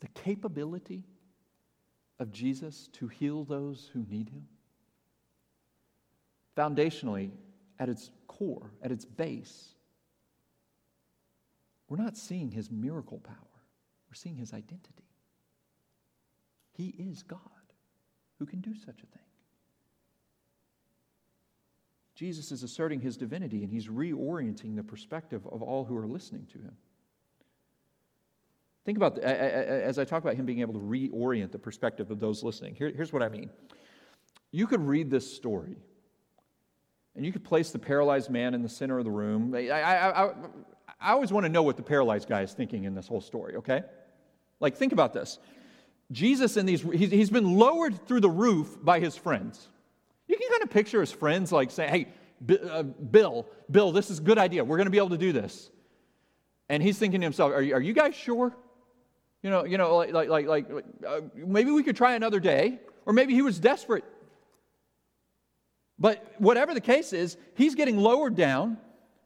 The 0.00 0.08
capability 0.08 1.02
of 2.20 2.30
Jesus 2.30 2.88
to 2.92 3.08
heal 3.08 3.42
those 3.42 3.90
who 3.92 4.04
need 4.08 4.28
him, 4.28 4.46
foundationally, 6.56 7.30
at 7.78 7.88
its 7.88 8.10
core, 8.26 8.70
at 8.82 8.92
its 8.92 9.04
base, 9.04 9.74
we're 11.88 12.02
not 12.02 12.16
seeing 12.16 12.50
his 12.50 12.70
miracle 12.70 13.18
power, 13.18 13.36
we're 14.08 14.14
seeing 14.14 14.36
his 14.36 14.52
identity. 14.52 15.04
He 16.72 16.88
is 16.98 17.22
God 17.22 17.38
who 18.38 18.46
can 18.46 18.60
do 18.60 18.74
such 18.74 19.02
a 19.02 19.06
thing. 19.06 19.22
Jesus 22.14 22.52
is 22.52 22.62
asserting 22.62 23.00
his 23.00 23.16
divinity 23.16 23.62
and 23.62 23.72
he's 23.72 23.88
reorienting 23.88 24.76
the 24.76 24.82
perspective 24.82 25.46
of 25.50 25.62
all 25.62 25.84
who 25.84 25.96
are 25.96 26.06
listening 26.06 26.46
to 26.52 26.58
him. 26.58 26.76
Think 28.84 28.98
about, 28.98 29.18
as 29.18 29.98
I 29.98 30.04
talk 30.04 30.22
about 30.22 30.34
him 30.34 30.44
being 30.46 30.60
able 30.60 30.74
to 30.74 30.80
reorient 30.80 31.50
the 31.52 31.58
perspective 31.58 32.10
of 32.10 32.20
those 32.20 32.42
listening. 32.42 32.74
Here, 32.74 32.92
here's 32.94 33.12
what 33.12 33.22
I 33.22 33.28
mean. 33.28 33.50
You 34.52 34.66
could 34.66 34.86
read 34.86 35.10
this 35.10 35.34
story 35.34 35.76
and 37.16 37.24
you 37.24 37.32
could 37.32 37.44
place 37.44 37.70
the 37.70 37.78
paralyzed 37.78 38.30
man 38.30 38.54
in 38.54 38.62
the 38.62 38.68
center 38.68 38.98
of 38.98 39.04
the 39.04 39.10
room. 39.10 39.54
I, 39.54 39.68
I, 39.68 40.24
I, 40.24 40.32
I 41.00 41.12
always 41.12 41.32
want 41.32 41.44
to 41.44 41.50
know 41.50 41.62
what 41.62 41.76
the 41.76 41.82
paralyzed 41.82 42.28
guy 42.28 42.42
is 42.42 42.52
thinking 42.52 42.84
in 42.84 42.94
this 42.94 43.06
whole 43.06 43.20
story, 43.20 43.56
okay? 43.56 43.82
Like, 44.60 44.76
think 44.76 44.92
about 44.92 45.12
this. 45.12 45.38
Jesus 46.12 46.56
in 46.56 46.66
these, 46.66 46.82
he's 46.82 47.30
been 47.30 47.56
lowered 47.56 48.06
through 48.06 48.20
the 48.20 48.30
roof 48.30 48.76
by 48.82 49.00
his 49.00 49.16
friends. 49.16 49.68
You 50.28 50.36
can 50.36 50.48
kind 50.50 50.62
of 50.62 50.70
picture 50.70 51.00
his 51.00 51.12
friends 51.12 51.52
like 51.52 51.70
saying, 51.70 51.90
hey, 51.90 52.08
uh, 52.70 52.82
Bill, 52.82 53.46
Bill, 53.70 53.92
this 53.92 54.10
is 54.10 54.18
a 54.18 54.22
good 54.22 54.38
idea. 54.38 54.64
We're 54.64 54.76
going 54.76 54.86
to 54.86 54.90
be 54.90 54.98
able 54.98 55.10
to 55.10 55.18
do 55.18 55.32
this. 55.32 55.70
And 56.68 56.82
he's 56.82 56.98
thinking 56.98 57.20
to 57.20 57.24
himself, 57.24 57.52
are 57.52 57.62
you, 57.62 57.74
are 57.74 57.80
you 57.80 57.92
guys 57.92 58.14
sure? 58.14 58.54
You 59.42 59.50
know, 59.50 59.64
you 59.64 59.76
know, 59.76 59.96
like, 59.96 60.12
like, 60.12 60.28
like, 60.28 60.48
like 60.48 60.70
uh, 61.06 61.20
maybe 61.34 61.70
we 61.70 61.82
could 61.82 61.96
try 61.96 62.14
another 62.14 62.40
day, 62.40 62.80
or 63.04 63.12
maybe 63.12 63.34
he 63.34 63.42
was 63.42 63.58
desperate. 63.58 64.04
But 65.98 66.34
whatever 66.38 66.74
the 66.74 66.80
case 66.80 67.12
is, 67.12 67.36
he's 67.54 67.74
getting 67.74 67.98
lowered 67.98 68.34
down 68.34 68.78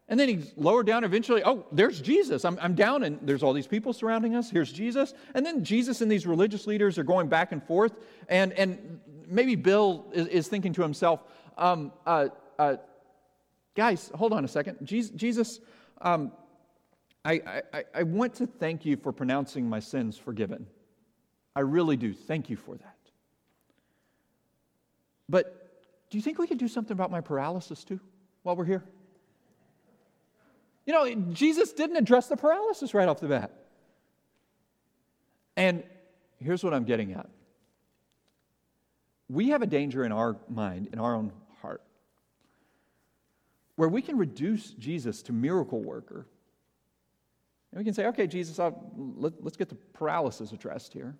and 0.07 0.19
then 0.19 0.27
he's 0.27 0.53
lowered 0.55 0.87
down 0.87 1.03
eventually. 1.03 1.43
Oh, 1.43 1.65
there's 1.71 2.01
Jesus. 2.01 2.43
I'm, 2.43 2.57
I'm 2.61 2.73
down, 2.73 3.03
and 3.03 3.19
there's 3.21 3.43
all 3.43 3.53
these 3.53 3.67
people 3.67 3.93
surrounding 3.93 4.35
us. 4.35 4.49
Here's 4.49 4.71
Jesus. 4.71 5.13
And 5.35 5.45
then 5.45 5.63
Jesus 5.63 6.01
and 6.01 6.11
these 6.11 6.25
religious 6.25 6.65
leaders 6.65 6.97
are 6.97 7.03
going 7.03 7.27
back 7.27 7.51
and 7.51 7.63
forth. 7.63 7.93
And, 8.27 8.51
and 8.53 8.99
maybe 9.27 9.55
Bill 9.55 10.07
is, 10.11 10.25
is 10.27 10.47
thinking 10.47 10.73
to 10.73 10.81
himself, 10.81 11.23
um, 11.59 11.91
uh, 12.07 12.29
uh, 12.57 12.77
guys, 13.75 14.11
hold 14.15 14.33
on 14.33 14.43
a 14.43 14.47
second. 14.47 14.77
Jesus, 14.83 15.11
Jesus 15.11 15.59
um, 16.01 16.31
I, 17.25 17.61
I, 17.73 17.83
I 17.93 18.03
want 18.03 18.33
to 18.35 18.47
thank 18.47 18.85
you 18.85 18.97
for 18.97 19.11
pronouncing 19.11 19.67
my 19.67 19.79
sins 19.79 20.17
forgiven. 20.17 20.65
I 21.55 21.61
really 21.61 21.97
do. 21.97 22.13
Thank 22.13 22.49
you 22.49 22.55
for 22.55 22.75
that. 22.77 22.95
But 25.27 25.58
do 26.09 26.17
you 26.17 26.21
think 26.21 26.39
we 26.39 26.47
could 26.47 26.57
do 26.57 26.67
something 26.67 26.93
about 26.93 27.11
my 27.11 27.21
paralysis 27.21 27.83
too 27.83 27.99
while 28.43 28.55
we're 28.55 28.65
here? 28.65 28.83
You 30.85 30.93
know, 30.93 31.33
Jesus 31.33 31.71
didn't 31.71 31.97
address 31.97 32.27
the 32.27 32.35
paralysis 32.35 32.93
right 32.93 33.07
off 33.07 33.19
the 33.19 33.27
bat. 33.27 33.51
And 35.55 35.83
here's 36.39 36.63
what 36.63 36.73
I'm 36.73 36.85
getting 36.85 37.13
at 37.13 37.29
we 39.29 39.49
have 39.49 39.61
a 39.61 39.67
danger 39.67 40.03
in 40.03 40.11
our 40.11 40.37
mind, 40.49 40.89
in 40.91 40.99
our 40.99 41.15
own 41.15 41.31
heart, 41.61 41.83
where 43.75 43.87
we 43.87 44.01
can 44.01 44.17
reduce 44.17 44.71
Jesus 44.71 45.21
to 45.23 45.33
miracle 45.33 45.81
worker. 45.81 46.25
And 47.71 47.77
we 47.77 47.85
can 47.85 47.93
say, 47.93 48.07
okay, 48.07 48.25
Jesus, 48.25 48.57
I'll, 48.57 48.91
let, 48.97 49.33
let's 49.43 49.55
get 49.55 49.69
the 49.69 49.75
paralysis 49.93 50.51
addressed 50.51 50.93
here. 50.93 51.15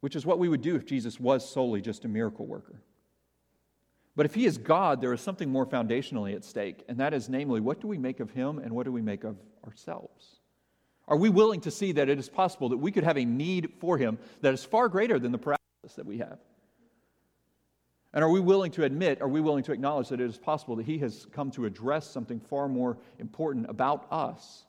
Which 0.00 0.16
is 0.16 0.24
what 0.24 0.38
we 0.38 0.48
would 0.48 0.62
do 0.62 0.76
if 0.76 0.86
Jesus 0.86 1.18
was 1.18 1.48
solely 1.48 1.80
just 1.80 2.04
a 2.04 2.08
miracle 2.08 2.46
worker. 2.46 2.80
But 4.14 4.26
if 4.26 4.34
he 4.34 4.46
is 4.46 4.58
God, 4.58 5.00
there 5.00 5.12
is 5.12 5.20
something 5.20 5.48
more 5.48 5.66
foundationally 5.66 6.34
at 6.34 6.44
stake, 6.44 6.84
and 6.88 6.98
that 6.98 7.14
is, 7.14 7.28
namely, 7.28 7.60
what 7.60 7.80
do 7.80 7.86
we 7.86 7.98
make 7.98 8.20
of 8.20 8.32
him 8.32 8.58
and 8.58 8.72
what 8.72 8.84
do 8.84 8.92
we 8.92 9.02
make 9.02 9.24
of 9.24 9.36
ourselves? 9.64 10.40
Are 11.06 11.16
we 11.16 11.28
willing 11.28 11.60
to 11.62 11.70
see 11.70 11.92
that 11.92 12.08
it 12.08 12.18
is 12.18 12.28
possible 12.28 12.68
that 12.70 12.76
we 12.76 12.92
could 12.92 13.04
have 13.04 13.16
a 13.16 13.24
need 13.24 13.72
for 13.78 13.96
him 13.96 14.18
that 14.40 14.52
is 14.52 14.64
far 14.64 14.88
greater 14.88 15.18
than 15.18 15.32
the 15.32 15.38
paralysis 15.38 15.94
that 15.96 16.04
we 16.04 16.18
have? 16.18 16.38
And 18.12 18.24
are 18.24 18.30
we 18.30 18.40
willing 18.40 18.72
to 18.72 18.84
admit, 18.84 19.20
are 19.20 19.28
we 19.28 19.40
willing 19.40 19.62
to 19.64 19.72
acknowledge 19.72 20.08
that 20.08 20.20
it 20.20 20.28
is 20.28 20.38
possible 20.38 20.76
that 20.76 20.86
he 20.86 20.98
has 20.98 21.26
come 21.32 21.50
to 21.52 21.66
address 21.66 22.10
something 22.10 22.40
far 22.40 22.68
more 22.68 22.98
important 23.18 23.68
about 23.68 24.06
us 24.10 24.64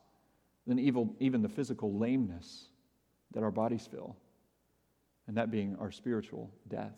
than 0.67 0.77
evil, 0.77 1.15
even 1.19 1.41
the 1.41 1.49
physical 1.49 1.97
lameness 1.97 2.69
that 3.33 3.43
our 3.43 3.51
bodies 3.51 3.87
feel, 3.87 4.15
and 5.29 5.37
that 5.37 5.51
being 5.51 5.77
our 5.79 5.91
spiritual 5.91 6.49
death? 6.67 6.95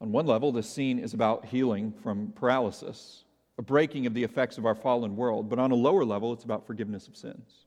On 0.00 0.12
one 0.12 0.24
level, 0.24 0.52
this 0.52 0.70
scene 0.70 1.00
is 1.00 1.12
about 1.12 1.46
healing 1.46 1.92
from 2.04 2.32
paralysis, 2.36 3.24
a 3.58 3.62
breaking 3.62 4.06
of 4.06 4.14
the 4.14 4.22
effects 4.22 4.56
of 4.56 4.64
our 4.64 4.76
fallen 4.76 5.16
world. 5.16 5.50
But 5.50 5.58
on 5.58 5.72
a 5.72 5.74
lower 5.74 6.04
level, 6.04 6.32
it's 6.32 6.44
about 6.44 6.64
forgiveness 6.64 7.08
of 7.08 7.16
sins, 7.16 7.66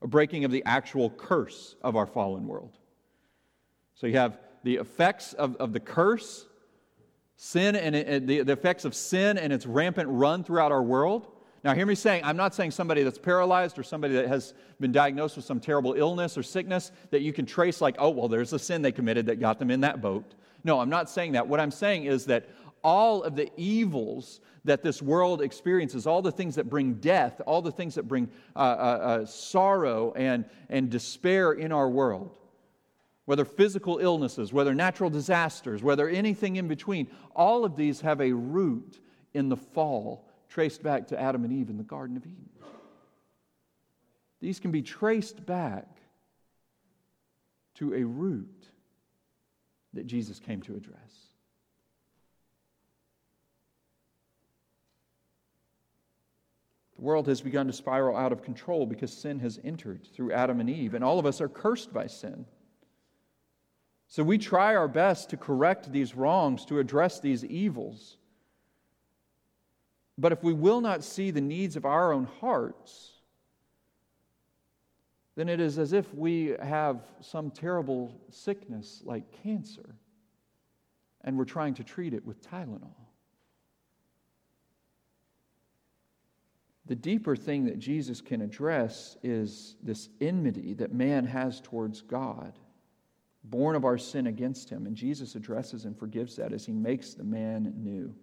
a 0.00 0.06
breaking 0.06 0.44
of 0.44 0.52
the 0.52 0.62
actual 0.64 1.10
curse 1.10 1.74
of 1.82 1.96
our 1.96 2.06
fallen 2.06 2.46
world. 2.46 2.78
So 3.96 4.06
you 4.06 4.18
have 4.18 4.38
the 4.62 4.76
effects 4.76 5.32
of, 5.32 5.56
of 5.56 5.72
the 5.72 5.80
curse, 5.80 6.46
sin, 7.34 7.74
and 7.74 7.96
it, 7.96 8.26
the, 8.28 8.42
the 8.42 8.52
effects 8.52 8.84
of 8.84 8.94
sin 8.94 9.36
and 9.36 9.52
its 9.52 9.66
rampant 9.66 10.08
run 10.10 10.44
throughout 10.44 10.70
our 10.70 10.82
world. 10.82 11.26
Now, 11.66 11.74
hear 11.74 11.84
me 11.84 11.96
saying, 11.96 12.22
I'm 12.22 12.36
not 12.36 12.54
saying 12.54 12.70
somebody 12.70 13.02
that's 13.02 13.18
paralyzed 13.18 13.76
or 13.76 13.82
somebody 13.82 14.14
that 14.14 14.28
has 14.28 14.54
been 14.78 14.92
diagnosed 14.92 15.34
with 15.34 15.44
some 15.44 15.58
terrible 15.58 15.94
illness 15.94 16.38
or 16.38 16.44
sickness 16.44 16.92
that 17.10 17.22
you 17.22 17.32
can 17.32 17.44
trace, 17.44 17.80
like, 17.80 17.96
oh, 17.98 18.10
well, 18.10 18.28
there's 18.28 18.52
a 18.52 18.58
sin 18.60 18.82
they 18.82 18.92
committed 18.92 19.26
that 19.26 19.40
got 19.40 19.58
them 19.58 19.72
in 19.72 19.80
that 19.80 20.00
boat. 20.00 20.36
No, 20.62 20.78
I'm 20.78 20.88
not 20.88 21.10
saying 21.10 21.32
that. 21.32 21.48
What 21.48 21.58
I'm 21.58 21.72
saying 21.72 22.04
is 22.04 22.24
that 22.26 22.48
all 22.84 23.24
of 23.24 23.34
the 23.34 23.50
evils 23.56 24.38
that 24.62 24.84
this 24.84 25.02
world 25.02 25.42
experiences, 25.42 26.06
all 26.06 26.22
the 26.22 26.30
things 26.30 26.54
that 26.54 26.70
bring 26.70 26.94
death, 26.94 27.40
all 27.48 27.60
the 27.60 27.72
things 27.72 27.96
that 27.96 28.04
bring 28.04 28.28
uh, 28.54 28.60
uh, 28.60 28.62
uh, 28.62 29.26
sorrow 29.26 30.12
and, 30.12 30.44
and 30.68 30.88
despair 30.88 31.50
in 31.50 31.72
our 31.72 31.88
world, 31.88 32.38
whether 33.24 33.44
physical 33.44 33.98
illnesses, 33.98 34.52
whether 34.52 34.72
natural 34.72 35.10
disasters, 35.10 35.82
whether 35.82 36.08
anything 36.08 36.54
in 36.54 36.68
between, 36.68 37.08
all 37.34 37.64
of 37.64 37.74
these 37.74 38.02
have 38.02 38.20
a 38.20 38.30
root 38.30 39.00
in 39.34 39.48
the 39.48 39.56
fall 39.56 40.25
traced 40.48 40.82
back 40.82 41.08
to 41.08 41.20
Adam 41.20 41.44
and 41.44 41.52
Eve 41.52 41.70
in 41.70 41.76
the 41.76 41.84
Garden 41.84 42.16
of 42.16 42.24
Eden. 42.24 42.48
These 44.40 44.60
can 44.60 44.70
be 44.70 44.82
traced 44.82 45.44
back 45.46 45.86
to 47.74 47.94
a 47.94 48.04
root 48.04 48.68
that 49.94 50.06
Jesus 50.06 50.38
came 50.38 50.62
to 50.62 50.76
address. 50.76 51.26
The 56.96 57.02
world 57.02 57.26
has 57.28 57.42
begun 57.42 57.66
to 57.66 57.72
spiral 57.72 58.16
out 58.16 58.32
of 58.32 58.42
control 58.42 58.86
because 58.86 59.12
sin 59.12 59.38
has 59.40 59.60
entered 59.62 60.06
through 60.14 60.32
Adam 60.32 60.60
and 60.60 60.70
Eve, 60.70 60.94
and 60.94 61.04
all 61.04 61.18
of 61.18 61.26
us 61.26 61.40
are 61.40 61.48
cursed 61.48 61.92
by 61.92 62.06
sin. 62.06 62.46
So 64.08 64.22
we 64.22 64.38
try 64.38 64.74
our 64.74 64.88
best 64.88 65.30
to 65.30 65.36
correct 65.36 65.92
these 65.92 66.14
wrongs, 66.14 66.64
to 66.66 66.78
address 66.78 67.20
these 67.20 67.44
evils. 67.44 68.16
But 70.18 70.32
if 70.32 70.42
we 70.42 70.54
will 70.54 70.80
not 70.80 71.04
see 71.04 71.30
the 71.30 71.40
needs 71.40 71.76
of 71.76 71.84
our 71.84 72.12
own 72.12 72.24
hearts, 72.40 73.12
then 75.36 75.48
it 75.48 75.60
is 75.60 75.78
as 75.78 75.92
if 75.92 76.12
we 76.14 76.56
have 76.62 77.02
some 77.20 77.50
terrible 77.50 78.18
sickness 78.30 79.02
like 79.04 79.24
cancer 79.42 79.96
and 81.22 81.36
we're 81.36 81.44
trying 81.44 81.74
to 81.74 81.84
treat 81.84 82.14
it 82.14 82.24
with 82.24 82.40
Tylenol. 82.40 82.94
The 86.86 86.94
deeper 86.94 87.34
thing 87.34 87.64
that 87.64 87.78
Jesus 87.80 88.20
can 88.20 88.40
address 88.40 89.16
is 89.22 89.74
this 89.82 90.08
enmity 90.20 90.72
that 90.74 90.94
man 90.94 91.26
has 91.26 91.60
towards 91.60 92.00
God, 92.00 92.52
born 93.42 93.74
of 93.74 93.84
our 93.84 93.98
sin 93.98 94.28
against 94.28 94.70
him. 94.70 94.86
And 94.86 94.94
Jesus 94.94 95.34
addresses 95.34 95.84
and 95.84 95.98
forgives 95.98 96.36
that 96.36 96.52
as 96.52 96.64
he 96.64 96.72
makes 96.72 97.14
the 97.14 97.24
man 97.24 97.74
new. 97.76 98.14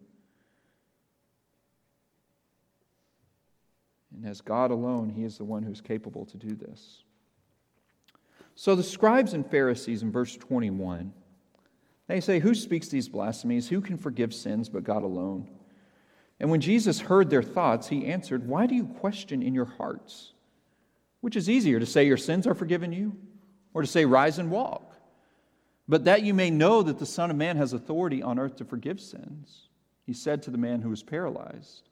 And 4.16 4.26
as 4.26 4.42
God 4.42 4.72
alone, 4.72 5.10
He 5.10 5.24
is 5.24 5.38
the 5.38 5.46
one 5.46 5.64
who's 5.64 5.82
capable 5.82 6.26
to 6.26 6.38
do 6.38 6.56
this. 6.56 7.04
So 8.56 8.76
the 8.76 8.84
scribes 8.84 9.34
and 9.34 9.50
Pharisees 9.50 10.04
in 10.04 10.12
verse 10.12 10.38
21, 10.38 11.14
they 12.08 12.22
say, 12.22 12.40
Who 12.40 12.54
speaks 12.54 12.90
these 12.90 13.10
blasphemies? 13.10 13.70
Who 13.70 13.82
can 13.82 13.98
forgive 13.98 14.34
sins 14.34 14.70
but 14.70 14.84
God 14.84 15.04
alone? 15.04 15.50
And 16.40 16.52
when 16.52 16.62
Jesus 16.62 17.00
heard 17.00 17.30
their 17.30 17.44
thoughts, 17.44 17.88
he 17.88 18.06
answered, 18.06 18.48
Why 18.48 18.68
do 18.68 18.76
you 18.76 18.86
question 18.86 19.42
in 19.42 19.56
your 19.56 19.66
hearts? 19.66 20.34
Which 21.22 21.36
is 21.36 21.50
easier, 21.50 21.80
to 21.80 21.86
say 21.86 22.06
your 22.06 22.18
sins 22.18 22.46
are 22.46 22.54
forgiven 22.54 22.92
you, 22.92 23.18
or 23.74 23.82
to 23.82 23.88
say, 23.88 24.06
Rise 24.06 24.38
and 24.38 24.52
walk? 24.52 24.94
But 25.88 26.06
that 26.06 26.24
you 26.24 26.34
may 26.34 26.50
know 26.50 26.84
that 26.84 27.00
the 27.00 27.06
Son 27.06 27.30
of 27.30 27.36
Man 27.36 27.58
has 27.58 27.74
authority 27.74 28.22
on 28.22 28.40
earth 28.40 28.58
to 28.58 28.66
forgive 28.66 29.02
sins, 29.02 29.68
he 30.06 30.14
said 30.14 30.44
to 30.44 30.52
the 30.52 30.58
man 30.58 30.82
who 30.82 30.90
was 30.90 31.04
paralyzed, 31.04 31.90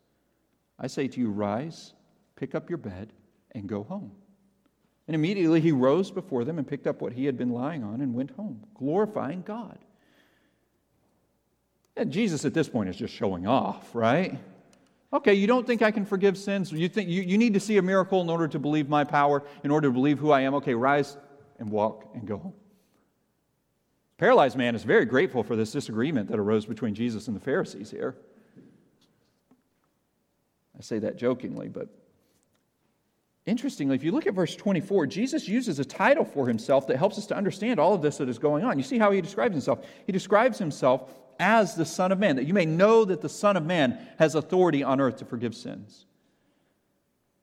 I 0.79 0.87
say 0.87 1.07
to 1.07 1.19
you, 1.19 1.29
Rise 1.29 1.93
Pick 2.41 2.55
up 2.55 2.69
your 2.71 2.79
bed 2.79 3.13
and 3.51 3.69
go 3.69 3.83
home. 3.83 4.13
And 5.07 5.13
immediately 5.13 5.61
he 5.61 5.71
rose 5.71 6.09
before 6.09 6.43
them 6.43 6.57
and 6.57 6.67
picked 6.67 6.87
up 6.87 6.99
what 6.99 7.13
he 7.13 7.25
had 7.25 7.37
been 7.37 7.51
lying 7.51 7.83
on 7.83 8.01
and 8.01 8.15
went 8.15 8.31
home, 8.31 8.63
glorifying 8.73 9.43
God. 9.43 9.77
And 11.95 12.11
Jesus 12.11 12.43
at 12.43 12.55
this 12.55 12.67
point 12.67 12.89
is 12.89 12.95
just 12.95 13.13
showing 13.13 13.45
off, 13.45 13.93
right? 13.93 14.39
Okay, 15.13 15.35
you 15.35 15.45
don't 15.45 15.67
think 15.67 15.83
I 15.83 15.91
can 15.91 16.03
forgive 16.03 16.35
sins? 16.35 16.71
You 16.71 16.89
think 16.89 17.09
you, 17.09 17.21
you 17.21 17.37
need 17.37 17.53
to 17.53 17.59
see 17.59 17.77
a 17.77 17.81
miracle 17.83 18.21
in 18.21 18.29
order 18.29 18.47
to 18.47 18.57
believe 18.57 18.89
my 18.89 19.03
power, 19.03 19.43
in 19.63 19.69
order 19.69 19.89
to 19.89 19.93
believe 19.93 20.17
who 20.17 20.31
I 20.31 20.41
am? 20.41 20.55
Okay, 20.55 20.73
rise 20.73 21.17
and 21.59 21.69
walk 21.69 22.09
and 22.15 22.27
go 22.27 22.37
home. 22.37 22.55
Paralyzed 24.17 24.57
man 24.57 24.73
is 24.73 24.83
very 24.83 25.05
grateful 25.05 25.43
for 25.43 25.55
this 25.55 25.71
disagreement 25.71 26.27
that 26.29 26.39
arose 26.39 26.65
between 26.65 26.95
Jesus 26.95 27.27
and 27.27 27.35
the 27.35 27.41
Pharisees 27.41 27.91
here. 27.91 28.15
I 30.75 30.81
say 30.81 30.97
that 30.97 31.17
jokingly, 31.17 31.67
but 31.67 32.00
Interestingly, 33.47 33.95
if 33.95 34.03
you 34.03 34.11
look 34.11 34.27
at 34.27 34.35
verse 34.35 34.55
24, 34.55 35.07
Jesus 35.07 35.47
uses 35.47 35.79
a 35.79 35.85
title 35.85 36.23
for 36.23 36.47
himself 36.47 36.85
that 36.87 36.97
helps 36.97 37.17
us 37.17 37.25
to 37.27 37.35
understand 37.35 37.79
all 37.79 37.93
of 37.95 38.01
this 38.01 38.17
that 38.17 38.29
is 38.29 38.37
going 38.37 38.63
on. 38.63 38.77
You 38.77 38.83
see 38.83 38.99
how 38.99 39.11
he 39.11 39.19
describes 39.19 39.53
himself? 39.53 39.83
He 40.05 40.11
describes 40.11 40.59
himself 40.59 41.11
as 41.39 41.73
the 41.73 41.85
Son 41.85 42.11
of 42.11 42.19
Man, 42.19 42.35
that 42.35 42.45
you 42.45 42.53
may 42.53 42.67
know 42.67 43.03
that 43.03 43.21
the 43.21 43.29
Son 43.29 43.57
of 43.57 43.65
Man 43.65 43.97
has 44.19 44.35
authority 44.35 44.83
on 44.83 45.01
earth 45.01 45.17
to 45.17 45.25
forgive 45.25 45.55
sins. 45.55 46.05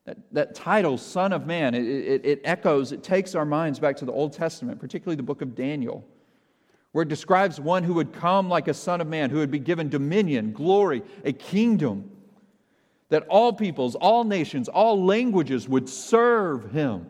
That, 0.04 0.18
that 0.32 0.54
title, 0.54 0.98
Son 0.98 1.32
of 1.32 1.46
Man, 1.46 1.74
it, 1.74 1.84
it, 1.84 2.24
it 2.24 2.40
echoes, 2.44 2.92
it 2.92 3.02
takes 3.02 3.34
our 3.34 3.44
minds 3.44 3.80
back 3.80 3.96
to 3.96 4.04
the 4.04 4.12
Old 4.12 4.32
Testament, 4.32 4.78
particularly 4.78 5.16
the 5.16 5.24
book 5.24 5.42
of 5.42 5.56
Daniel, 5.56 6.06
where 6.92 7.02
it 7.02 7.08
describes 7.08 7.60
one 7.60 7.82
who 7.82 7.94
would 7.94 8.12
come 8.12 8.48
like 8.48 8.68
a 8.68 8.74
Son 8.74 9.00
of 9.00 9.08
Man, 9.08 9.30
who 9.30 9.38
would 9.38 9.50
be 9.50 9.58
given 9.58 9.88
dominion, 9.88 10.52
glory, 10.52 11.02
a 11.24 11.32
kingdom 11.32 12.08
that 13.10 13.26
all 13.28 13.52
peoples, 13.52 13.94
all 13.94 14.24
nations, 14.24 14.68
all 14.68 15.04
languages 15.04 15.68
would 15.68 15.88
serve 15.88 16.70
him. 16.72 17.06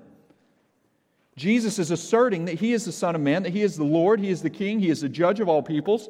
Jesus 1.36 1.78
is 1.78 1.90
asserting 1.90 2.46
that 2.46 2.58
he 2.58 2.72
is 2.72 2.84
the 2.84 2.92
Son 2.92 3.14
of 3.14 3.20
Man, 3.20 3.44
that 3.44 3.52
he 3.52 3.62
is 3.62 3.76
the 3.76 3.84
Lord, 3.84 4.20
he 4.20 4.28
is 4.28 4.42
the 4.42 4.50
King, 4.50 4.80
he 4.80 4.90
is 4.90 5.00
the 5.00 5.08
judge 5.08 5.40
of 5.40 5.48
all 5.48 5.62
peoples. 5.62 6.08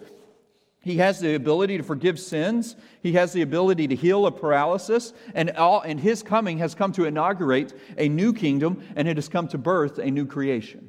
He 0.80 0.96
has 0.98 1.20
the 1.20 1.34
ability 1.34 1.76
to 1.76 1.82
forgive 1.82 2.18
sins. 2.20 2.76
He 3.02 3.12
has 3.12 3.32
the 3.32 3.42
ability 3.42 3.88
to 3.88 3.96
heal 3.96 4.26
a 4.26 4.32
paralysis. 4.32 5.12
And, 5.34 5.50
all, 5.50 5.80
and 5.80 5.98
his 5.98 6.22
coming 6.22 6.58
has 6.58 6.74
come 6.74 6.92
to 6.92 7.04
inaugurate 7.04 7.78
a 7.98 8.08
new 8.08 8.32
kingdom, 8.32 8.82
and 8.96 9.08
it 9.08 9.16
has 9.16 9.28
come 9.28 9.48
to 9.48 9.58
birth 9.58 9.98
a 9.98 10.10
new 10.10 10.24
creation. 10.24 10.88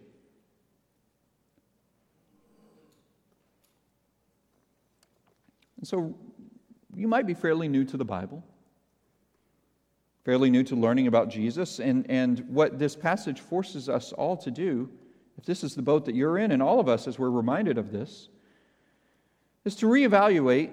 And 5.77 5.87
so 5.87 6.15
you 6.95 7.07
might 7.07 7.25
be 7.25 7.33
fairly 7.33 7.67
new 7.67 7.83
to 7.85 7.97
the 7.97 8.05
Bible 8.05 8.43
fairly 10.29 10.51
new 10.51 10.61
to 10.61 10.75
learning 10.75 11.07
about 11.07 11.27
Jesus. 11.27 11.79
And, 11.79 12.05
and 12.07 12.41
what 12.49 12.77
this 12.77 12.95
passage 12.95 13.39
forces 13.39 13.89
us 13.89 14.13
all 14.13 14.37
to 14.37 14.51
do, 14.51 14.87
if 15.39 15.43
this 15.43 15.63
is 15.63 15.73
the 15.73 15.81
boat 15.81 16.05
that 16.05 16.13
you're 16.13 16.37
in, 16.37 16.51
and 16.51 16.61
all 16.61 16.79
of 16.79 16.87
us 16.87 17.07
as 17.07 17.17
we're 17.17 17.31
reminded 17.31 17.79
of 17.79 17.91
this, 17.91 18.29
is 19.65 19.73
to 19.77 19.87
reevaluate 19.87 20.69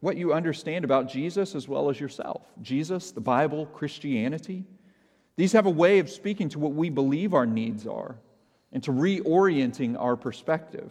what 0.00 0.16
you 0.16 0.32
understand 0.32 0.82
about 0.82 1.10
Jesus 1.10 1.54
as 1.54 1.68
well 1.68 1.90
as 1.90 2.00
yourself. 2.00 2.40
Jesus, 2.62 3.10
the 3.10 3.20
Bible, 3.20 3.66
Christianity, 3.66 4.64
these 5.36 5.52
have 5.52 5.66
a 5.66 5.70
way 5.70 5.98
of 5.98 6.08
speaking 6.08 6.48
to 6.48 6.58
what 6.58 6.72
we 6.72 6.88
believe 6.88 7.34
our 7.34 7.44
needs 7.44 7.86
are 7.86 8.16
and 8.72 8.82
to 8.84 8.92
reorienting 8.92 10.00
our 10.00 10.16
perspective. 10.16 10.90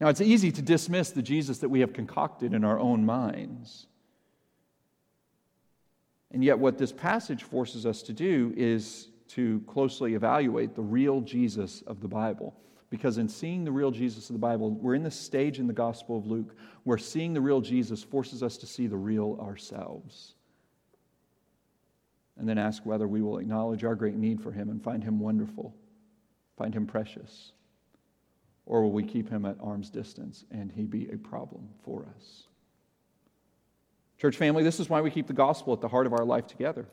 Now, 0.00 0.06
it's 0.06 0.20
easy 0.20 0.52
to 0.52 0.62
dismiss 0.62 1.10
the 1.10 1.20
Jesus 1.20 1.58
that 1.58 1.68
we 1.68 1.80
have 1.80 1.92
concocted 1.92 2.54
in 2.54 2.62
our 2.62 2.78
own 2.78 3.04
minds. 3.04 3.88
And 6.32 6.44
yet, 6.44 6.58
what 6.58 6.78
this 6.78 6.92
passage 6.92 7.42
forces 7.42 7.86
us 7.86 8.02
to 8.02 8.12
do 8.12 8.52
is 8.56 9.08
to 9.28 9.60
closely 9.66 10.14
evaluate 10.14 10.74
the 10.74 10.82
real 10.82 11.20
Jesus 11.20 11.82
of 11.82 12.00
the 12.00 12.08
Bible. 12.08 12.54
Because 12.88 13.18
in 13.18 13.28
seeing 13.28 13.64
the 13.64 13.72
real 13.72 13.92
Jesus 13.92 14.28
of 14.28 14.34
the 14.34 14.40
Bible, 14.40 14.72
we're 14.72 14.96
in 14.96 15.04
the 15.04 15.10
stage 15.10 15.60
in 15.60 15.68
the 15.68 15.72
Gospel 15.72 16.18
of 16.18 16.26
Luke 16.26 16.56
where 16.82 16.98
seeing 16.98 17.32
the 17.32 17.40
real 17.40 17.60
Jesus 17.60 18.02
forces 18.02 18.42
us 18.42 18.56
to 18.58 18.66
see 18.66 18.88
the 18.88 18.96
real 18.96 19.38
ourselves. 19.40 20.34
And 22.36 22.48
then 22.48 22.58
ask 22.58 22.84
whether 22.84 23.06
we 23.06 23.22
will 23.22 23.38
acknowledge 23.38 23.84
our 23.84 23.94
great 23.94 24.16
need 24.16 24.40
for 24.40 24.50
him 24.50 24.70
and 24.70 24.82
find 24.82 25.04
him 25.04 25.20
wonderful, 25.20 25.74
find 26.56 26.74
him 26.74 26.86
precious, 26.86 27.52
or 28.66 28.82
will 28.82 28.92
we 28.92 29.04
keep 29.04 29.28
him 29.28 29.44
at 29.44 29.56
arm's 29.60 29.90
distance 29.90 30.44
and 30.50 30.72
he 30.72 30.84
be 30.84 31.08
a 31.10 31.18
problem 31.18 31.68
for 31.84 32.06
us? 32.16 32.46
Church 34.20 34.36
family, 34.36 34.62
this 34.62 34.78
is 34.78 34.90
why 34.90 35.00
we 35.00 35.10
keep 35.10 35.26
the 35.26 35.32
gospel 35.32 35.72
at 35.72 35.80
the 35.80 35.88
heart 35.88 36.06
of 36.06 36.12
our 36.12 36.26
life 36.26 36.46
together. 36.46 36.84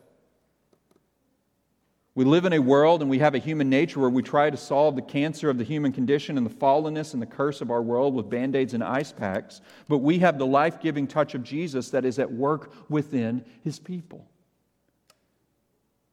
We 2.15 2.23
live 2.23 2.45
in 2.45 2.53
a 2.53 2.59
world 2.59 3.01
and 3.01 3.11
we 3.11 3.19
have 3.19 3.35
a 3.35 3.39
human 3.39 3.69
nature 3.69 3.99
where 3.99 4.09
we 4.09 4.23
try 4.23 4.49
to 4.49 4.55
solve 4.55 4.95
the 4.95 5.01
cancer 5.01 5.49
of 5.49 5.57
the 5.57 5.65
human 5.65 5.91
condition 5.91 6.37
and 6.37 6.47
the 6.47 6.55
fallenness 6.55 7.13
and 7.13 7.21
the 7.21 7.27
curse 7.27 7.59
of 7.59 7.69
our 7.69 7.81
world 7.81 8.15
with 8.15 8.29
band 8.29 8.55
aids 8.55 8.73
and 8.73 8.83
ice 8.83 9.11
packs, 9.11 9.61
but 9.89 9.97
we 9.97 10.19
have 10.19 10.39
the 10.39 10.45
life 10.45 10.79
giving 10.79 11.05
touch 11.05 11.35
of 11.35 11.43
Jesus 11.43 11.89
that 11.89 12.05
is 12.05 12.17
at 12.17 12.31
work 12.31 12.71
within 12.89 13.43
his 13.61 13.77
people. 13.77 14.25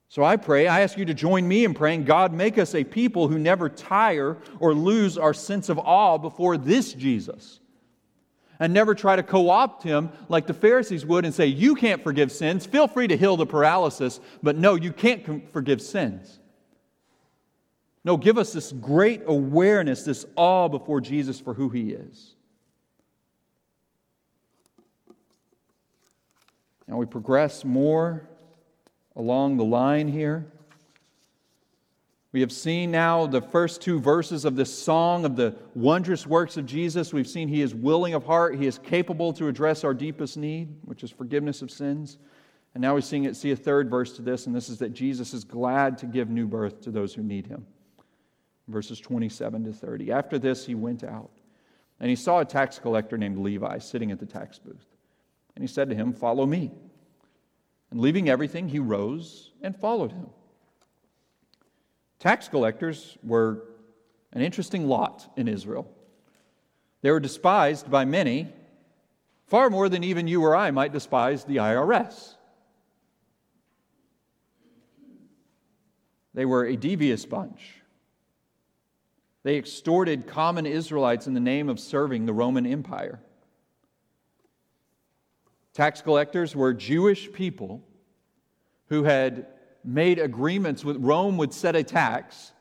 So 0.08 0.24
I 0.24 0.36
pray, 0.36 0.66
I 0.66 0.80
ask 0.80 0.98
you 0.98 1.04
to 1.04 1.14
join 1.14 1.46
me 1.46 1.64
in 1.64 1.74
praying, 1.74 2.04
God, 2.04 2.32
make 2.32 2.58
us 2.58 2.74
a 2.74 2.82
people 2.82 3.28
who 3.28 3.38
never 3.38 3.68
tire 3.68 4.36
or 4.58 4.74
lose 4.74 5.16
our 5.16 5.32
sense 5.32 5.68
of 5.68 5.78
awe 5.78 6.18
before 6.18 6.56
this 6.56 6.92
Jesus 6.92 7.60
and 8.64 8.72
never 8.72 8.94
try 8.94 9.14
to 9.14 9.22
co 9.22 9.50
opt 9.50 9.82
him 9.82 10.08
like 10.30 10.46
the 10.46 10.54
Pharisees 10.54 11.04
would 11.04 11.26
and 11.26 11.34
say, 11.34 11.44
You 11.44 11.74
can't 11.74 12.02
forgive 12.02 12.32
sins. 12.32 12.64
Feel 12.64 12.88
free 12.88 13.06
to 13.06 13.14
heal 13.14 13.36
the 13.36 13.44
paralysis, 13.44 14.20
but 14.42 14.56
no, 14.56 14.74
you 14.74 14.90
can't 14.90 15.52
forgive 15.52 15.82
sins. 15.82 16.40
No, 18.04 18.16
give 18.16 18.38
us 18.38 18.54
this 18.54 18.72
great 18.72 19.20
awareness, 19.26 20.04
this 20.04 20.24
awe 20.34 20.68
before 20.68 21.02
Jesus 21.02 21.38
for 21.38 21.52
who 21.52 21.68
he 21.68 21.90
is. 21.90 22.36
Now 26.88 26.96
we 26.96 27.04
progress 27.04 27.66
more 27.66 28.26
along 29.14 29.58
the 29.58 29.64
line 29.64 30.08
here. 30.08 30.50
We 32.34 32.40
have 32.40 32.50
seen 32.50 32.90
now 32.90 33.28
the 33.28 33.40
first 33.40 33.80
two 33.80 34.00
verses 34.00 34.44
of 34.44 34.56
this 34.56 34.76
song 34.76 35.24
of 35.24 35.36
the 35.36 35.54
wondrous 35.76 36.26
works 36.26 36.56
of 36.56 36.66
Jesus. 36.66 37.12
We've 37.12 37.28
seen 37.28 37.46
he 37.46 37.62
is 37.62 37.76
willing 37.76 38.12
of 38.12 38.24
heart, 38.24 38.56
he 38.56 38.66
is 38.66 38.76
capable 38.76 39.32
to 39.34 39.46
address 39.46 39.84
our 39.84 39.94
deepest 39.94 40.36
need, 40.36 40.76
which 40.84 41.04
is 41.04 41.12
forgiveness 41.12 41.62
of 41.62 41.70
sins. 41.70 42.18
And 42.74 42.82
now 42.82 42.94
we're 42.94 43.02
seeing 43.02 43.22
it. 43.22 43.36
see 43.36 43.52
a 43.52 43.56
third 43.56 43.88
verse 43.88 44.16
to 44.16 44.22
this, 44.22 44.48
and 44.48 44.56
this 44.56 44.68
is 44.68 44.78
that 44.78 44.92
Jesus 44.92 45.32
is 45.32 45.44
glad 45.44 45.96
to 45.98 46.06
give 46.06 46.28
new 46.28 46.48
birth 46.48 46.80
to 46.80 46.90
those 46.90 47.14
who 47.14 47.22
need 47.22 47.46
him. 47.46 47.68
Verses 48.66 48.98
27 48.98 49.66
to 49.66 49.72
30. 49.72 50.10
After 50.10 50.36
this, 50.36 50.66
he 50.66 50.74
went 50.74 51.04
out, 51.04 51.30
and 52.00 52.10
he 52.10 52.16
saw 52.16 52.40
a 52.40 52.44
tax 52.44 52.80
collector 52.80 53.16
named 53.16 53.38
Levi 53.38 53.78
sitting 53.78 54.10
at 54.10 54.18
the 54.18 54.26
tax 54.26 54.58
booth. 54.58 54.88
And 55.54 55.62
he 55.62 55.68
said 55.68 55.88
to 55.88 55.94
him, 55.94 56.12
Follow 56.12 56.46
me. 56.46 56.72
And 57.92 58.00
leaving 58.00 58.28
everything, 58.28 58.68
he 58.68 58.80
rose 58.80 59.52
and 59.62 59.76
followed 59.76 60.10
him. 60.10 60.26
Tax 62.24 62.48
collectors 62.48 63.18
were 63.22 63.64
an 64.32 64.40
interesting 64.40 64.88
lot 64.88 65.30
in 65.36 65.46
Israel. 65.46 65.86
They 67.02 67.10
were 67.10 67.20
despised 67.20 67.90
by 67.90 68.06
many, 68.06 68.50
far 69.46 69.68
more 69.68 69.90
than 69.90 70.02
even 70.02 70.26
you 70.26 70.42
or 70.42 70.56
I 70.56 70.70
might 70.70 70.90
despise 70.90 71.44
the 71.44 71.56
IRS. 71.56 72.36
They 76.32 76.46
were 76.46 76.64
a 76.64 76.76
devious 76.76 77.26
bunch. 77.26 77.82
They 79.42 79.58
extorted 79.58 80.26
common 80.26 80.64
Israelites 80.64 81.26
in 81.26 81.34
the 81.34 81.40
name 81.40 81.68
of 81.68 81.78
serving 81.78 82.24
the 82.24 82.32
Roman 82.32 82.64
Empire. 82.64 83.20
Tax 85.74 86.00
collectors 86.00 86.56
were 86.56 86.72
Jewish 86.72 87.30
people 87.30 87.82
who 88.86 89.04
had 89.04 89.46
made 89.84 90.18
agreements 90.18 90.84
with 90.84 90.96
Rome 90.98 91.36
would 91.36 91.52
set 91.52 91.76
a 91.76 91.82
tax 91.82 92.52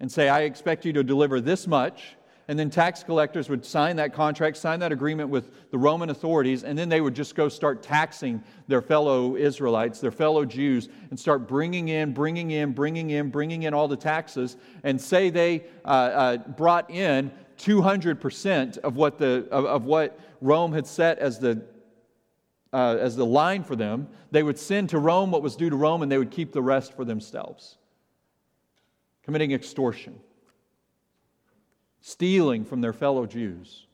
and 0.00 0.10
say, 0.10 0.28
I 0.28 0.42
expect 0.42 0.84
you 0.84 0.92
to 0.94 1.02
deliver 1.02 1.40
this 1.40 1.66
much. 1.66 2.16
And 2.50 2.58
then 2.58 2.70
tax 2.70 3.02
collectors 3.02 3.50
would 3.50 3.62
sign 3.62 3.96
that 3.96 4.14
contract, 4.14 4.56
sign 4.56 4.80
that 4.80 4.90
agreement 4.90 5.28
with 5.28 5.70
the 5.70 5.76
Roman 5.76 6.08
authorities, 6.08 6.64
and 6.64 6.78
then 6.78 6.88
they 6.88 7.02
would 7.02 7.14
just 7.14 7.34
go 7.34 7.50
start 7.50 7.82
taxing 7.82 8.42
their 8.68 8.80
fellow 8.80 9.36
Israelites, 9.36 10.00
their 10.00 10.10
fellow 10.10 10.46
Jews, 10.46 10.88
and 11.10 11.20
start 11.20 11.46
bringing 11.46 11.88
in, 11.88 12.14
bringing 12.14 12.50
in, 12.50 12.72
bringing 12.72 13.10
in, 13.10 13.28
bringing 13.28 13.64
in 13.64 13.74
all 13.74 13.86
the 13.86 13.98
taxes, 13.98 14.56
and 14.82 14.98
say 14.98 15.28
they 15.28 15.64
uh, 15.84 15.88
uh, 15.88 16.36
brought 16.38 16.90
in 16.90 17.30
200% 17.58 18.78
of 18.78 18.96
what, 18.96 19.18
the, 19.18 19.46
of, 19.50 19.66
of 19.66 19.84
what 19.84 20.18
Rome 20.40 20.72
had 20.72 20.86
set 20.86 21.18
as 21.18 21.38
the 21.38 21.62
uh, 22.72 22.96
as 23.00 23.16
the 23.16 23.26
line 23.26 23.62
for 23.62 23.76
them. 23.76 24.08
They 24.30 24.42
would 24.42 24.58
send 24.58 24.90
to 24.90 24.98
Rome 24.98 25.30
what 25.30 25.42
was 25.42 25.56
due 25.56 25.70
to 25.70 25.76
Rome, 25.76 26.02
and 26.02 26.10
they 26.10 26.18
would 26.18 26.30
keep 26.30 26.52
the 26.52 26.62
rest 26.62 26.94
for 26.94 27.04
themselves. 27.04 27.78
Committing 29.22 29.52
extortion, 29.52 30.18
stealing 32.00 32.64
from 32.64 32.80
their 32.80 32.92
fellow 32.92 33.26
Jews. 33.26 33.86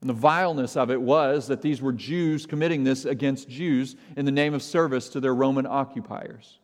And 0.00 0.08
the 0.08 0.14
vileness 0.14 0.76
of 0.76 0.90
it 0.90 1.00
was 1.00 1.46
that 1.48 1.60
these 1.60 1.82
were 1.82 1.92
Jews 1.92 2.46
committing 2.46 2.84
this 2.84 3.04
against 3.04 3.48
Jews 3.48 3.96
in 4.16 4.24
the 4.24 4.32
name 4.32 4.54
of 4.54 4.62
service 4.62 5.10
to 5.10 5.20
their 5.20 5.34
Roman 5.34 5.66
occupiers. 5.66 6.58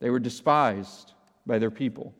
They 0.00 0.08
were 0.08 0.18
despised 0.18 1.12
by 1.46 1.58
their 1.58 1.70
people. 1.70 2.14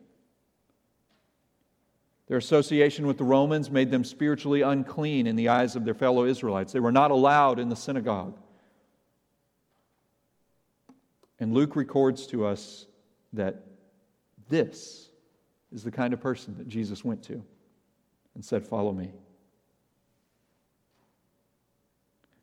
Their 2.31 2.37
association 2.37 3.07
with 3.07 3.17
the 3.17 3.25
Romans 3.25 3.69
made 3.69 3.91
them 3.91 4.05
spiritually 4.05 4.61
unclean 4.61 5.27
in 5.27 5.35
the 5.35 5.49
eyes 5.49 5.75
of 5.75 5.83
their 5.83 5.93
fellow 5.93 6.23
Israelites. 6.23 6.71
They 6.71 6.79
were 6.79 6.89
not 6.89 7.11
allowed 7.11 7.59
in 7.59 7.67
the 7.67 7.75
synagogue. 7.75 8.37
And 11.41 11.53
Luke 11.53 11.75
records 11.75 12.25
to 12.27 12.45
us 12.45 12.85
that 13.33 13.65
this 14.47 15.09
is 15.73 15.83
the 15.83 15.91
kind 15.91 16.13
of 16.13 16.21
person 16.21 16.55
that 16.57 16.69
Jesus 16.69 17.03
went 17.03 17.21
to 17.23 17.43
and 18.33 18.45
said, 18.45 18.65
Follow 18.65 18.93
me. 18.93 19.11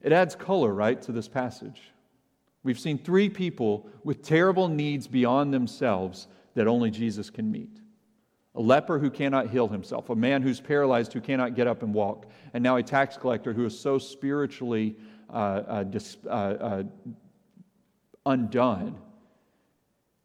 It 0.03 0.13
adds 0.13 0.35
color, 0.35 0.75
right, 0.75 1.01
to 1.01 1.13
this 1.13 1.29
passage. 1.29 1.81
We've 2.63 2.79
seen 2.79 2.99
three 2.99 3.31
people 3.31 3.89
with 4.05 4.23
terrible 4.23 4.69
needs 4.69 5.09
beyond 5.09 5.55
themselves 5.55 6.29
that 6.57 6.67
only 6.67 6.91
Jesus 6.91 7.31
can 7.31 7.51
meet 7.51 7.81
a 8.55 8.61
leper 8.61 8.99
who 8.99 9.11
cannot 9.11 9.51
heal 9.51 9.69
himself, 9.69 10.11
a 10.11 10.17
man 10.17 10.43
who's 10.43 10.61
paralyzed 10.61 11.13
who 11.13 11.21
cannot 11.21 11.55
get 11.55 11.67
up 11.67 11.83
and 11.83 11.95
walk, 11.95 12.27
and 12.55 12.63
now 12.63 12.77
a 12.77 12.83
tax 12.83 13.17
collector 13.17 13.53
who 13.53 13.65
is 13.65 13.79
so 13.79 13.99
spiritually 13.99 14.97
uh, 15.31 15.33
uh, 15.33 15.83
dis, 15.85 16.17
uh, 16.27 16.29
uh 16.29 16.83
undone 18.27 18.97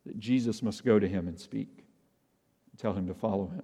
that 0.05 0.19
Jesus 0.19 0.61
must 0.61 0.83
go 0.83 0.99
to 0.99 1.07
him 1.07 1.27
and 1.27 1.39
speak, 1.39 1.85
tell 2.77 2.93
him 2.93 3.07
to 3.07 3.13
follow 3.13 3.47
him. 3.47 3.63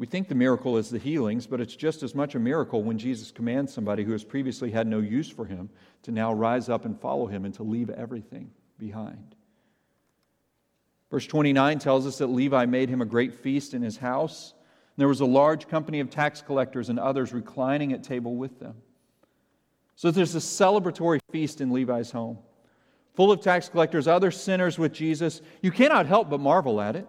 We 0.00 0.06
think 0.06 0.28
the 0.28 0.34
miracle 0.34 0.78
is 0.78 0.88
the 0.88 0.98
healings, 0.98 1.46
but 1.46 1.60
it's 1.60 1.76
just 1.76 2.02
as 2.02 2.14
much 2.14 2.34
a 2.34 2.38
miracle 2.38 2.82
when 2.82 2.96
Jesus 2.96 3.30
commands 3.30 3.72
somebody 3.72 4.02
who 4.02 4.12
has 4.12 4.24
previously 4.24 4.70
had 4.70 4.86
no 4.86 4.98
use 4.98 5.28
for 5.28 5.44
him 5.44 5.68
to 6.04 6.10
now 6.10 6.32
rise 6.32 6.70
up 6.70 6.86
and 6.86 6.98
follow 6.98 7.26
him 7.26 7.44
and 7.44 7.52
to 7.54 7.62
leave 7.62 7.90
everything 7.90 8.50
behind. 8.78 9.36
Verse 11.10 11.26
29 11.26 11.78
tells 11.78 12.06
us 12.06 12.18
that 12.18 12.28
Levi 12.28 12.66
made 12.66 12.88
him 12.88 13.02
a 13.02 13.06
great 13.06 13.34
feast 13.34 13.74
in 13.74 13.82
his 13.82 13.96
house. 13.96 14.54
And 14.96 15.02
There 15.02 15.08
was 15.08 15.20
a 15.20 15.26
large 15.26 15.68
company 15.68 16.00
of 16.00 16.08
tax 16.08 16.40
collectors 16.40 16.88
and 16.88 16.98
others 16.98 17.32
reclining 17.32 17.92
at 17.92 18.04
table 18.04 18.36
with 18.36 18.60
them. 18.60 18.76
So 19.96 20.10
there's 20.10 20.34
a 20.34 20.38
celebratory 20.38 21.20
feast 21.30 21.60
in 21.60 21.72
Levi's 21.72 22.10
home, 22.10 22.38
full 23.14 23.30
of 23.30 23.42
tax 23.42 23.68
collectors, 23.68 24.08
other 24.08 24.30
sinners 24.30 24.78
with 24.78 24.92
Jesus. 24.92 25.42
You 25.62 25.70
cannot 25.70 26.06
help 26.06 26.30
but 26.30 26.40
marvel 26.40 26.80
at 26.80 26.96
it. 26.96 27.06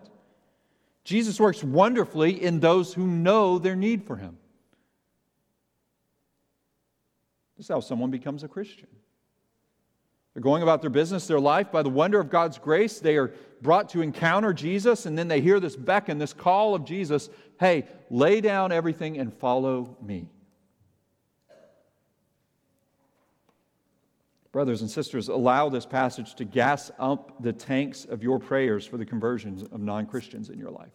Jesus 1.04 1.40
works 1.40 1.64
wonderfully 1.64 2.44
in 2.44 2.60
those 2.60 2.94
who 2.94 3.08
know 3.08 3.60
their 3.60 3.76
need 3.76 4.04
for 4.04 4.18
him. 4.18 4.38
This 7.56 7.66
is 7.66 7.70
how 7.70 7.80
someone 7.80 8.12
becomes 8.12 8.44
a 8.44 8.48
Christian. 8.48 8.88
They're 10.34 10.42
going 10.42 10.64
about 10.64 10.82
their 10.82 10.90
business, 10.90 11.28
their 11.28 11.40
life. 11.40 11.72
By 11.72 11.84
the 11.84 11.90
wonder 11.90 12.20
of 12.20 12.30
God's 12.30 12.58
grace, 12.58 13.00
they 13.00 13.18
are 13.18 13.34
brought 13.62 13.90
to 13.90 14.02
encounter 14.02 14.54
Jesus, 14.54 15.06
and 15.06 15.18
then 15.18 15.28
they 15.28 15.42
hear 15.42 15.60
this 15.60 15.76
beckon, 15.76 16.18
this 16.18 16.34
call 16.34 16.74
of 16.74 16.86
Jesus 16.86 17.30
hey, 17.60 17.86
lay 18.10 18.42
down 18.42 18.72
everything 18.72 19.20
and 19.20 19.32
follow 19.32 19.96
me. 20.02 20.28
Brothers 24.52 24.82
and 24.82 24.90
sisters, 24.90 25.28
allow 25.30 25.70
this 25.70 25.86
passage 25.86 26.34
to 26.36 26.44
gas 26.44 26.90
up 27.00 27.42
the 27.42 27.54
tanks 27.54 28.04
of 28.06 28.24
your 28.24 28.40
prayers 28.40 28.86
for 28.86 28.98
the 28.98 29.06
conversions 29.06 29.62
of 29.62 29.80
non 29.80 30.08
Christians 30.08 30.50
in 30.50 30.58
your 30.58 30.72
life. 30.72 30.92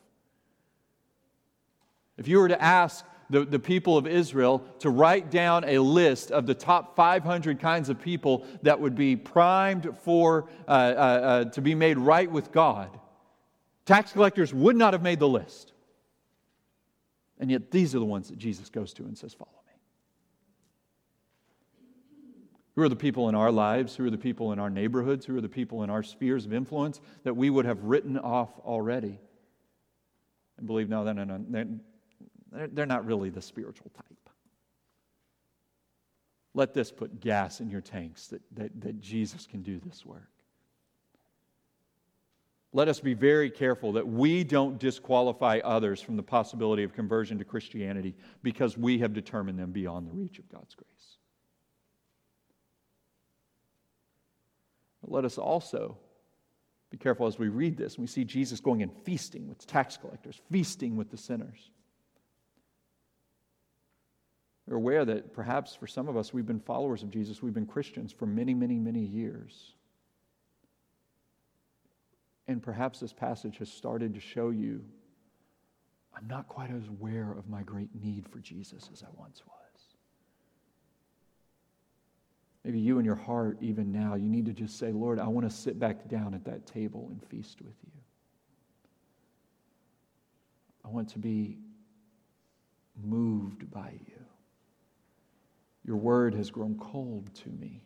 If 2.19 2.27
you 2.27 2.39
were 2.39 2.49
to 2.49 2.61
ask 2.61 3.05
the, 3.31 3.45
the 3.45 3.59
people 3.59 3.97
of 3.97 4.07
Israel 4.07 4.65
to 4.81 4.91
write 4.91 5.31
down 5.31 5.65
a 5.65 5.79
list 5.79 6.31
of 6.31 6.47
the 6.47 6.55
top 6.55 6.97
500 6.97 7.61
kinds 7.61 7.89
of 7.89 8.01
people 8.01 8.47
that 8.63 8.81
would 8.81 8.95
be 8.95 9.17
primed 9.17 9.97
for 10.03 10.49
uh, 10.69 10.71
uh, 10.71 10.75
uh, 10.75 11.45
to 11.47 11.61
be 11.61 11.75
made 11.75 11.99
right 11.99 12.31
with 12.31 12.53
God. 12.53 12.91
Tax 13.85 14.13
collectors 14.13 14.53
would 14.53 14.77
not 14.77 14.93
have 14.93 15.03
made 15.03 15.19
the 15.19 15.29
list. 15.29 15.73
And 17.39 17.51
yet, 17.51 17.71
these 17.71 17.95
are 17.95 17.99
the 17.99 18.05
ones 18.05 18.29
that 18.29 18.39
Jesus 18.39 18.71
goes 18.71 18.93
to 18.95 19.05
and 19.05 19.17
says, 19.17 19.35
Follow 19.35 19.51
me. 19.67 19.73
Who 22.75 22.83
are 22.83 22.89
the 22.89 22.97
people 22.97 23.29
in 23.29 23.35
our 23.35 23.53
lives? 23.53 23.95
Who 23.95 24.07
are 24.07 24.11
the 24.11 24.19
people 24.19 24.53
in 24.53 24.59
our 24.59 24.71
neighborhoods? 24.71 25.27
Who 25.27 25.37
are 25.37 25.41
the 25.41 25.49
people 25.49 25.83
in 25.83 25.91
our 25.91 26.03
spheres 26.03 26.47
of 26.47 26.53
influence 26.53 27.01
that 27.25 27.37
we 27.37 27.51
would 27.51 27.67
have 27.67 27.83
written 27.85 28.19
off 28.19 28.59
already? 28.61 29.19
And 30.57 30.67
believe, 30.67 30.89
no, 30.89 31.05
no, 31.05 31.13
no, 31.13 31.25
no. 31.25 31.67
They're, 32.57 32.87
not 32.87 33.05
really 33.05 33.31
the 33.31 33.43
spiritual 33.43 33.91
type. 33.95 34.31
Let 36.55 36.73
this 36.73 36.91
put 36.91 37.21
gas 37.21 37.61
in 37.61 37.69
your 37.69 37.83
tanks 37.83 38.29
that, 38.29 38.41
that, 38.53 38.81
that 38.81 39.01
Jesus 39.01 39.47
can 39.47 39.63
do 39.63 39.79
this 39.79 40.07
work. 40.07 40.31
Let 42.73 42.89
us 42.89 43.01
be 43.01 43.15
very 43.15 43.51
careful 43.51 43.93
that 43.93 44.07
we 44.07 44.43
don't 44.43 44.79
disqualify 44.79 45.61
others 45.65 46.01
from 46.01 46.17
the 46.17 46.23
possibility 46.23 46.83
of 46.83 46.93
conversion 46.93 47.39
to 47.39 47.45
Christianity 47.45 48.15
because 48.43 48.77
we 48.77 48.99
have 48.99 49.13
determined 49.13 49.59
them 49.59 49.73
beyond 49.73 50.07
the 50.07 50.13
reach 50.13 50.39
of 50.39 50.49
God's 50.51 50.75
grace. 50.75 51.17
But 55.03 55.11
let 55.11 55.25
us 55.25 55.39
also 55.39 55.99
be 56.91 56.97
careful 56.97 57.27
as 57.27 57.39
we 57.39 57.49
read 57.49 57.77
this 57.77 57.97
and 57.97 58.03
we 58.03 58.09
see 58.09 58.25
Jesus 58.25 58.61
going 58.61 58.83
and 58.83 58.93
feasting 59.05 59.49
with 59.49 59.67
tax 59.67 59.97
collectors, 59.97 60.41
feasting 60.51 60.97
with 60.97 61.11
the 61.11 61.17
sinners. 61.17 61.71
We're 64.67 64.77
aware 64.77 65.05
that 65.05 65.33
perhaps 65.33 65.75
for 65.75 65.87
some 65.87 66.09
of 66.09 66.17
us, 66.17 66.33
we've 66.33 66.47
been 66.47 66.61
followers 66.61 67.03
of 67.03 67.11
Jesus, 67.11 67.43
we've 67.43 67.55
been 67.55 67.67
Christians 67.67 68.13
for 68.13 68.27
many, 68.27 68.53
many, 68.53 68.79
many 68.79 69.01
years. 69.01 69.75
And 72.49 72.63
perhaps 72.63 73.01
this 73.01 73.13
passage 73.13 73.59
has 73.59 73.71
started 73.71 74.15
to 74.15 74.21
show 74.21 74.51
you 74.51 74.85
I'm 76.17 76.27
not 76.29 76.49
quite 76.49 76.71
as 76.71 76.89
aware 76.89 77.33
of 77.33 77.47
my 77.49 77.63
great 77.63 77.91
need 78.03 78.27
for 78.29 78.39
Jesus 78.39 78.89
as 78.91 79.03
I 79.03 79.09
once 79.19 79.43
was. 79.47 79.57
Maybe 82.65 82.81
you 82.81 82.99
in 82.99 83.05
your 83.05 83.17
heart, 83.17 83.59
even 83.61 83.93
now, 83.93 84.15
you 84.15 84.29
need 84.29 84.47
to 84.47 84.53
just 84.53 84.79
say, 84.79 84.93
Lord, 84.93 85.21
I 85.21 85.29
want 85.29 85.49
to 85.49 85.55
sit 85.55 85.79
back 85.79 86.09
down 86.09 86.35
at 86.35 86.45
that 86.47 86.67
table 86.67 87.07
and 87.11 87.23
feast 87.29 87.61
with 87.61 87.75
you. 87.85 87.93
I 90.85 90.89
want 90.89 91.11
to 91.11 91.19
be 91.19 91.59
moved 93.01 93.71
by 93.71 93.93
you. 94.07 94.26
Your 95.87 95.97
word 95.97 96.35
has 96.35 96.51
grown 96.51 96.77
cold 96.79 97.33
to 97.37 97.49
me. 97.49 97.81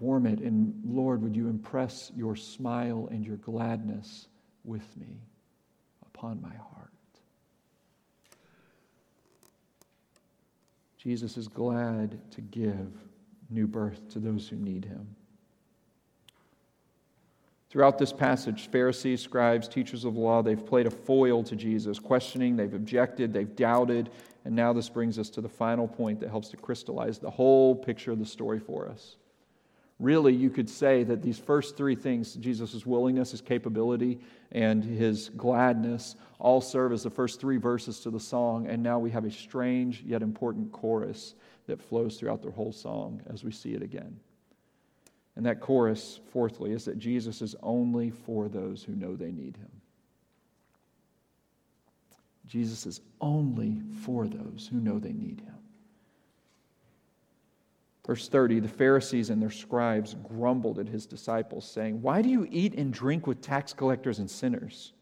Warm 0.00 0.26
it, 0.26 0.40
and 0.40 0.80
Lord, 0.84 1.22
would 1.22 1.36
you 1.36 1.48
impress 1.48 2.10
your 2.16 2.34
smile 2.34 3.08
and 3.10 3.26
your 3.26 3.36
gladness 3.36 4.26
with 4.64 4.96
me 4.96 5.20
upon 6.06 6.40
my 6.40 6.54
heart? 6.54 6.92
Jesus 10.96 11.36
is 11.36 11.46
glad 11.46 12.18
to 12.32 12.40
give 12.40 12.90
new 13.50 13.66
birth 13.66 14.08
to 14.10 14.18
those 14.18 14.48
who 14.48 14.56
need 14.56 14.84
him. 14.84 15.14
Throughout 17.70 17.98
this 17.98 18.14
passage, 18.14 18.70
Pharisees, 18.70 19.20
scribes, 19.20 19.68
teachers 19.68 20.06
of 20.06 20.16
law, 20.16 20.42
they've 20.42 20.64
played 20.64 20.86
a 20.86 20.90
foil 20.90 21.42
to 21.44 21.54
Jesus, 21.54 21.98
questioning, 21.98 22.56
they've 22.56 22.72
objected, 22.72 23.32
they've 23.32 23.54
doubted, 23.54 24.08
and 24.46 24.56
now 24.56 24.72
this 24.72 24.88
brings 24.88 25.18
us 25.18 25.28
to 25.30 25.42
the 25.42 25.50
final 25.50 25.86
point 25.86 26.20
that 26.20 26.30
helps 26.30 26.48
to 26.48 26.56
crystallize 26.56 27.18
the 27.18 27.30
whole 27.30 27.74
picture 27.74 28.12
of 28.12 28.18
the 28.18 28.24
story 28.24 28.58
for 28.58 28.88
us. 28.88 29.16
Really, 29.98 30.32
you 30.32 30.48
could 30.48 30.70
say 30.70 31.02
that 31.04 31.22
these 31.22 31.38
first 31.38 31.76
three 31.76 31.96
things 31.96 32.34
Jesus' 32.34 32.86
willingness, 32.86 33.32
his 33.32 33.40
capability, 33.42 34.20
and 34.52 34.82
his 34.82 35.28
gladness 35.36 36.16
all 36.38 36.62
serve 36.62 36.92
as 36.92 37.02
the 37.02 37.10
first 37.10 37.38
three 37.38 37.58
verses 37.58 38.00
to 38.00 38.10
the 38.10 38.20
song, 38.20 38.66
and 38.66 38.82
now 38.82 38.98
we 38.98 39.10
have 39.10 39.26
a 39.26 39.30
strange 39.30 40.02
yet 40.06 40.22
important 40.22 40.72
chorus 40.72 41.34
that 41.66 41.82
flows 41.82 42.16
throughout 42.16 42.42
the 42.42 42.50
whole 42.50 42.72
song 42.72 43.20
as 43.28 43.44
we 43.44 43.50
see 43.50 43.74
it 43.74 43.82
again. 43.82 44.18
And 45.38 45.46
that 45.46 45.60
chorus, 45.60 46.18
fourthly, 46.32 46.72
is 46.72 46.84
that 46.86 46.98
Jesus 46.98 47.42
is 47.42 47.54
only 47.62 48.10
for 48.10 48.48
those 48.48 48.82
who 48.82 48.96
know 48.96 49.14
they 49.14 49.30
need 49.30 49.56
him. 49.56 49.70
Jesus 52.44 52.86
is 52.86 53.00
only 53.20 53.80
for 54.02 54.26
those 54.26 54.68
who 54.68 54.80
know 54.80 54.98
they 54.98 55.12
need 55.12 55.40
him. 55.40 55.54
Verse 58.04 58.28
30 58.28 58.58
the 58.58 58.68
Pharisees 58.68 59.30
and 59.30 59.40
their 59.40 59.48
scribes 59.48 60.16
grumbled 60.28 60.80
at 60.80 60.88
his 60.88 61.06
disciples, 61.06 61.70
saying, 61.70 62.02
Why 62.02 62.20
do 62.20 62.28
you 62.28 62.48
eat 62.50 62.74
and 62.74 62.92
drink 62.92 63.28
with 63.28 63.40
tax 63.40 63.72
collectors 63.72 64.18
and 64.18 64.28
sinners? 64.28 64.92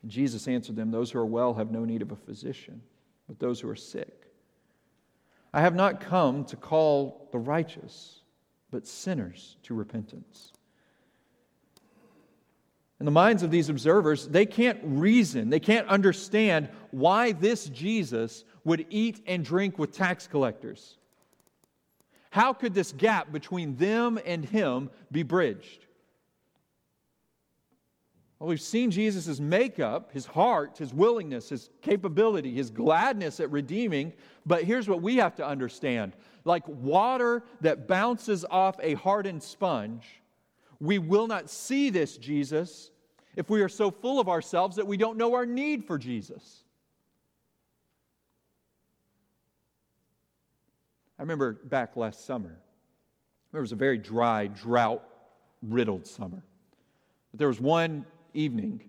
And 0.00 0.10
Jesus 0.10 0.48
answered 0.48 0.76
them, 0.76 0.90
Those 0.90 1.10
who 1.10 1.18
are 1.18 1.26
well 1.26 1.52
have 1.52 1.70
no 1.70 1.84
need 1.84 2.00
of 2.00 2.10
a 2.10 2.16
physician, 2.16 2.80
but 3.28 3.38
those 3.38 3.60
who 3.60 3.68
are 3.68 3.76
sick. 3.76 4.28
I 5.52 5.60
have 5.60 5.74
not 5.74 6.00
come 6.00 6.46
to 6.46 6.56
call 6.56 7.28
the 7.32 7.38
righteous, 7.38 8.22
but 8.70 8.86
sinners 8.86 9.56
to 9.62 9.74
repentance. 9.74 10.52
In 12.98 13.04
the 13.04 13.12
minds 13.12 13.42
of 13.42 13.50
these 13.50 13.68
observers, 13.68 14.26
they 14.26 14.46
can't 14.46 14.78
reason, 14.82 15.50
they 15.50 15.60
can't 15.60 15.86
understand 15.88 16.68
why 16.90 17.32
this 17.32 17.66
Jesus 17.66 18.44
would 18.64 18.86
eat 18.88 19.22
and 19.26 19.44
drink 19.44 19.78
with 19.78 19.92
tax 19.92 20.26
collectors. 20.26 20.96
How 22.30 22.52
could 22.52 22.74
this 22.74 22.92
gap 22.92 23.32
between 23.32 23.76
them 23.76 24.18
and 24.24 24.44
him 24.44 24.90
be 25.12 25.22
bridged? 25.22 25.86
Well, 28.38 28.48
we've 28.48 28.60
seen 28.60 28.90
Jesus' 28.90 29.40
makeup, 29.40 30.12
his 30.12 30.26
heart, 30.26 30.76
his 30.76 30.92
willingness, 30.92 31.48
his 31.48 31.70
capability, 31.80 32.52
his 32.52 32.70
gladness 32.70 33.40
at 33.40 33.50
redeeming. 33.50 34.12
But 34.44 34.64
here's 34.64 34.88
what 34.88 35.00
we 35.00 35.16
have 35.16 35.34
to 35.36 35.46
understand 35.46 36.12
like 36.46 36.66
water 36.66 37.42
that 37.60 37.88
bounces 37.88 38.44
off 38.44 38.76
a 38.82 38.94
hardened 38.94 39.42
sponge, 39.42 40.22
we 40.80 40.98
will 40.98 41.26
not 41.26 41.50
see 41.50 41.90
this 41.90 42.16
Jesus 42.16 42.90
if 43.34 43.50
we 43.50 43.62
are 43.62 43.68
so 43.68 43.90
full 43.90 44.18
of 44.18 44.28
ourselves 44.28 44.76
that 44.76 44.86
we 44.86 44.96
don't 44.96 45.18
know 45.18 45.34
our 45.34 45.46
need 45.46 45.84
for 45.84 45.98
Jesus. 45.98 46.64
I 51.18 51.22
remember 51.22 51.54
back 51.54 51.96
last 51.96 52.26
summer, 52.26 52.58
it 53.52 53.58
was 53.58 53.72
a 53.72 53.76
very 53.76 53.96
dry, 53.96 54.48
drought 54.48 55.02
riddled 55.62 56.06
summer. 56.06 56.42
But 57.30 57.38
there 57.38 57.48
was 57.48 57.60
one 57.60 58.04
evening 58.34 58.82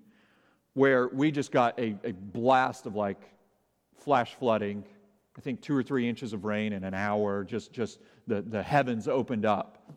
where 0.74 1.08
we 1.08 1.32
just 1.32 1.52
got 1.52 1.80
a, 1.80 1.96
a 2.04 2.12
blast 2.12 2.86
of 2.86 2.96
like 2.96 3.20
flash 3.96 4.36
flooding. 4.36 4.84
I 5.38 5.42
think 5.42 5.62
two 5.62 5.76
or 5.76 5.84
three 5.84 6.10
inches 6.10 6.34
of 6.34 6.46
rain 6.46 6.74
in 6.74 6.84
an 6.84 6.94
hour, 6.94 7.44
just, 7.44 7.72
just 7.72 8.00
the, 8.26 8.42
the 8.42 8.64
heavens 8.64 9.08
opened 9.08 9.46
up. 9.46 9.94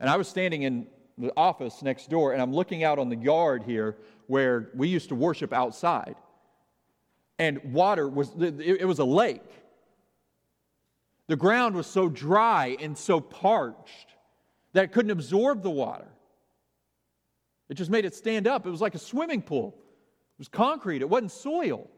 And 0.00 0.08
I 0.08 0.16
was 0.16 0.28
standing 0.28 0.62
in 0.62 0.86
the 1.18 1.32
office 1.36 1.82
next 1.82 2.08
door, 2.08 2.32
and 2.32 2.40
I'm 2.40 2.54
looking 2.54 2.84
out 2.84 2.98
on 2.98 3.08
the 3.08 3.16
yard 3.16 3.64
here 3.64 3.96
where 4.28 4.70
we 4.74 4.88
used 4.88 5.10
to 5.10 5.14
worship 5.14 5.52
outside. 5.52 6.14
And 7.38 7.72
water 7.72 8.08
was, 8.08 8.30
it 8.38 8.86
was 8.86 8.98
a 8.98 9.04
lake. 9.04 9.42
The 11.26 11.36
ground 11.36 11.74
was 11.74 11.86
so 11.86 12.08
dry 12.08 12.76
and 12.80 12.96
so 12.96 13.20
parched 13.20 14.14
that 14.72 14.84
it 14.84 14.92
couldn't 14.92 15.10
absorb 15.10 15.62
the 15.62 15.70
water. 15.70 16.08
It 17.68 17.74
just 17.74 17.90
made 17.90 18.06
it 18.06 18.14
stand 18.14 18.46
up. 18.46 18.66
It 18.66 18.70
was 18.70 18.80
like 18.80 18.94
a 18.94 18.98
swimming 18.98 19.42
pool. 19.42 19.74
It 19.76 20.38
was 20.38 20.48
concrete, 20.48 21.02
it 21.02 21.08
wasn't 21.08 21.32
soil. 21.32 21.90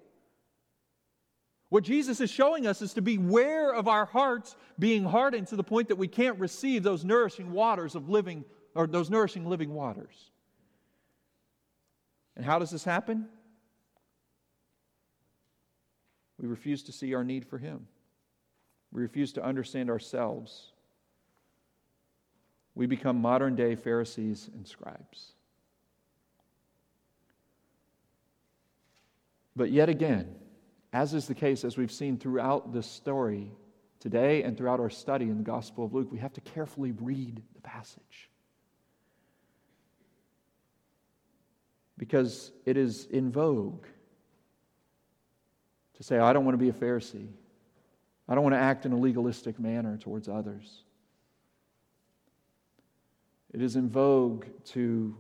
What 1.71 1.85
Jesus 1.85 2.21
is 2.21 2.31
showing 2.31 2.67
us 2.67 2.83
is 2.83 2.93
to 2.95 3.01
beware 3.01 3.73
of 3.73 3.87
our 3.87 4.05
hearts 4.05 4.57
being 4.79 5.05
hardened 5.05 5.47
to 5.49 5.57
the 5.57 5.65
point 5.65 5.89
that 5.89 5.97
we 5.97 6.09
can't 6.09 6.39
receive 6.39 6.83
those 6.83 7.05
nourishing 7.05 7.53
waters 7.53 7.95
of 7.95 8.09
living, 8.09 8.45
or 8.75 8.89
those 8.89 9.09
nourishing 9.09 9.49
living 9.49 9.73
waters. 9.73 10.31
And 12.37 12.45
how 12.45 12.59
does 12.59 12.71
this 12.71 12.85
happen? 12.85 13.29
We 16.41 16.49
refuse 16.49 16.83
to 16.85 16.93
see 16.93 17.15
our 17.15 17.23
need 17.23 17.47
for 17.47 17.59
Him. 17.59 17.87
We 18.93 19.03
refuse 19.03 19.33
to 19.35 19.45
understand 19.45 19.91
ourselves. 19.91 20.73
We 22.75 22.87
become 22.87 23.21
modern 23.21 23.55
day 23.55 23.77
Pharisees 23.77 24.51
and 24.55 24.67
scribes. 24.67 25.35
But 29.55 29.71
yet 29.71 29.89
again, 29.89 30.35
as 30.93 31.15
is 31.15 31.27
the 31.27 31.35
case 31.35 31.65
as 31.65 31.77
we've 31.77 31.93
seen 31.93 32.19
throughout 32.19 32.73
this 32.73 32.87
story 32.87 33.53
today 34.01 34.43
and 34.43 34.57
throughout 34.57 34.81
our 34.81 34.91
study 34.91 35.27
in 35.27 35.37
the 35.37 35.45
Gospel 35.45 35.85
of 35.85 35.95
Luke, 35.95 36.11
we 36.11 36.19
have 36.19 36.33
to 36.33 36.41
carefully 36.41 36.93
read 36.93 37.43
the 37.55 37.61
passage. 37.61 38.29
Because 41.97 42.51
it 42.65 42.77
is 42.77 43.07
in 43.07 43.31
vogue 43.31 43.85
to 45.95 46.03
say, 46.03 46.19
I 46.19 46.33
don't 46.33 46.45
want 46.45 46.55
to 46.55 46.59
be 46.59 46.71
a 46.71 46.73
Pharisee. 46.73 47.29
I 48.27 48.35
don't 48.35 48.43
want 48.43 48.55
to 48.55 48.61
act 48.61 48.87
in 48.87 48.93
a 48.93 48.97
legalistic 48.97 49.61
manner 49.61 49.99
towards 49.99 50.29
others. 50.29 50.83
It 53.53 53.61
is 53.61 53.77
in 53.77 53.89
vogue 53.91 54.47
to 54.67 55.17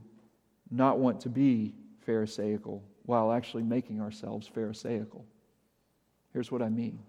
not 0.70 0.98
want 0.98 1.20
to 1.20 1.28
be 1.28 1.74
Pharisaical 2.06 2.82
while 3.04 3.32
actually 3.32 3.64
making 3.64 4.00
ourselves 4.00 4.46
Pharisaical. 4.46 5.26
Here's 6.33 6.51
what 6.51 6.62
I 6.62 6.68
mean 6.68 7.01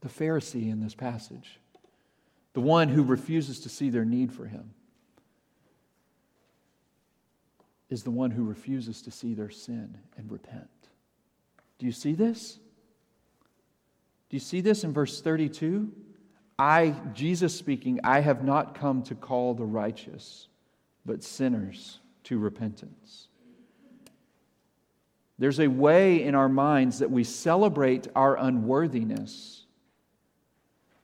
the 0.00 0.08
Pharisee 0.08 0.70
in 0.70 0.80
this 0.80 0.94
passage, 0.94 1.60
the 2.54 2.60
one 2.60 2.88
who 2.88 3.02
refuses 3.02 3.60
to 3.60 3.68
see 3.68 3.90
their 3.90 4.04
need 4.04 4.32
for 4.32 4.46
him, 4.46 4.70
is 7.90 8.02
the 8.02 8.10
one 8.10 8.30
who 8.30 8.44
refuses 8.44 9.02
to 9.02 9.10
see 9.10 9.34
their 9.34 9.50
sin 9.50 9.98
and 10.16 10.30
repent. 10.30 10.68
Do 11.78 11.86
you 11.86 11.92
see 11.92 12.14
this? 12.14 12.58
Do 14.28 14.36
you 14.36 14.40
see 14.40 14.60
this 14.60 14.84
in 14.84 14.92
verse 14.92 15.20
32? 15.20 15.90
I, 16.58 16.94
Jesus 17.14 17.54
speaking, 17.54 18.00
I 18.04 18.20
have 18.20 18.44
not 18.44 18.74
come 18.74 19.02
to 19.04 19.14
call 19.14 19.54
the 19.54 19.64
righteous, 19.64 20.48
but 21.06 21.24
sinners 21.24 22.00
to 22.24 22.38
repentance. 22.38 23.28
There's 25.40 25.58
a 25.58 25.68
way 25.68 26.22
in 26.22 26.34
our 26.34 26.50
minds 26.50 26.98
that 26.98 27.10
we 27.10 27.24
celebrate 27.24 28.06
our 28.14 28.36
unworthiness, 28.36 29.64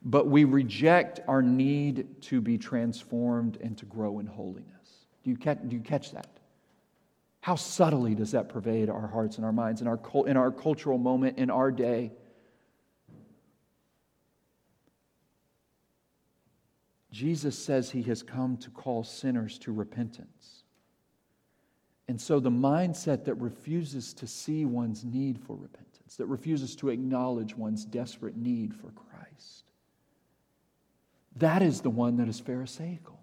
but 0.03 0.29
we 0.29 0.45
reject 0.45 1.21
our 1.27 1.41
need 1.41 2.21
to 2.25 2.43
be 2.43 2.59
transformed 2.59 3.57
and 3.63 3.79
to 3.79 3.87
grow 3.87 4.19
in 4.19 4.27
holiness. 4.27 5.07
Do 5.25 5.31
you 5.31 5.39
catch, 5.39 5.61
do 5.67 5.75
you 5.75 5.81
catch 5.81 6.13
that? 6.13 6.29
How 7.41 7.55
subtly 7.55 8.15
does 8.15 8.33
that 8.33 8.51
pervade 8.51 8.91
our 8.91 9.07
hearts 9.07 9.37
and 9.39 9.47
our 9.47 9.53
minds 9.53 9.81
in 9.81 9.87
our, 9.87 9.99
in 10.27 10.37
our 10.37 10.51
cultural 10.51 10.99
moment, 10.99 11.39
in 11.39 11.49
our 11.49 11.71
day? 11.71 12.13
Jesus 17.11 17.59
says 17.59 17.91
he 17.91 18.03
has 18.03 18.23
come 18.23 18.59
to 18.59 18.69
call 18.69 19.03
sinners 19.03 19.59
to 19.61 19.73
repentance. 19.73 20.56
And 22.09 22.21
so 22.21 22.39
the 22.39 22.51
mindset 22.51 23.25
that 23.25 23.35
refuses 23.35 24.15
to 24.15 24.27
see 24.27 24.65
one's 24.65 25.05
need 25.05 25.39
for 25.41 25.57
repentance, 25.57 26.17
that 26.17 26.27
refuses 26.27 26.77
to 26.77 26.91
acknowledge 26.91 27.57
one's 27.57 27.85
desperate 27.85 28.37
need 28.37 28.75
for 28.75 28.91
Christ, 28.93 29.73
that 31.37 31.63
is 31.63 31.81
the 31.81 31.91
one 31.91 32.17
that 32.17 32.29
is 32.29 32.41
Pharisaical. 32.41 33.19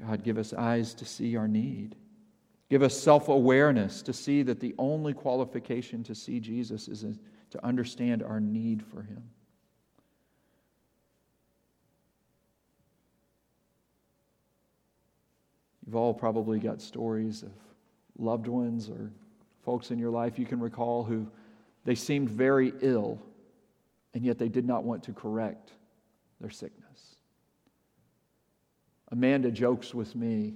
God, 0.00 0.22
give 0.24 0.38
us 0.38 0.52
eyes 0.52 0.92
to 0.94 1.04
see 1.04 1.36
our 1.36 1.48
need. 1.48 1.94
Give 2.68 2.82
us 2.82 2.98
self 2.98 3.28
awareness 3.28 4.02
to 4.02 4.12
see 4.12 4.42
that 4.42 4.60
the 4.60 4.74
only 4.78 5.14
qualification 5.14 6.02
to 6.04 6.14
see 6.14 6.40
Jesus 6.40 6.88
is 6.88 7.04
to 7.50 7.64
understand 7.64 8.22
our 8.22 8.40
need 8.40 8.82
for 8.82 9.02
Him. 9.02 9.22
You've 15.86 15.96
all 15.96 16.14
probably 16.14 16.58
got 16.58 16.80
stories 16.80 17.42
of 17.42 17.52
loved 18.18 18.46
ones 18.46 18.88
or 18.88 19.10
folks 19.64 19.90
in 19.90 19.98
your 19.98 20.10
life 20.10 20.38
you 20.38 20.46
can 20.46 20.60
recall 20.60 21.04
who 21.04 21.26
they 21.84 21.94
seemed 21.94 22.30
very 22.30 22.72
ill, 22.80 23.20
and 24.14 24.24
yet 24.24 24.38
they 24.38 24.48
did 24.48 24.64
not 24.64 24.84
want 24.84 25.02
to 25.04 25.12
correct 25.12 25.72
their 26.40 26.50
sickness. 26.50 27.16
Amanda 29.10 29.50
jokes 29.50 29.94
with 29.94 30.14
me 30.16 30.54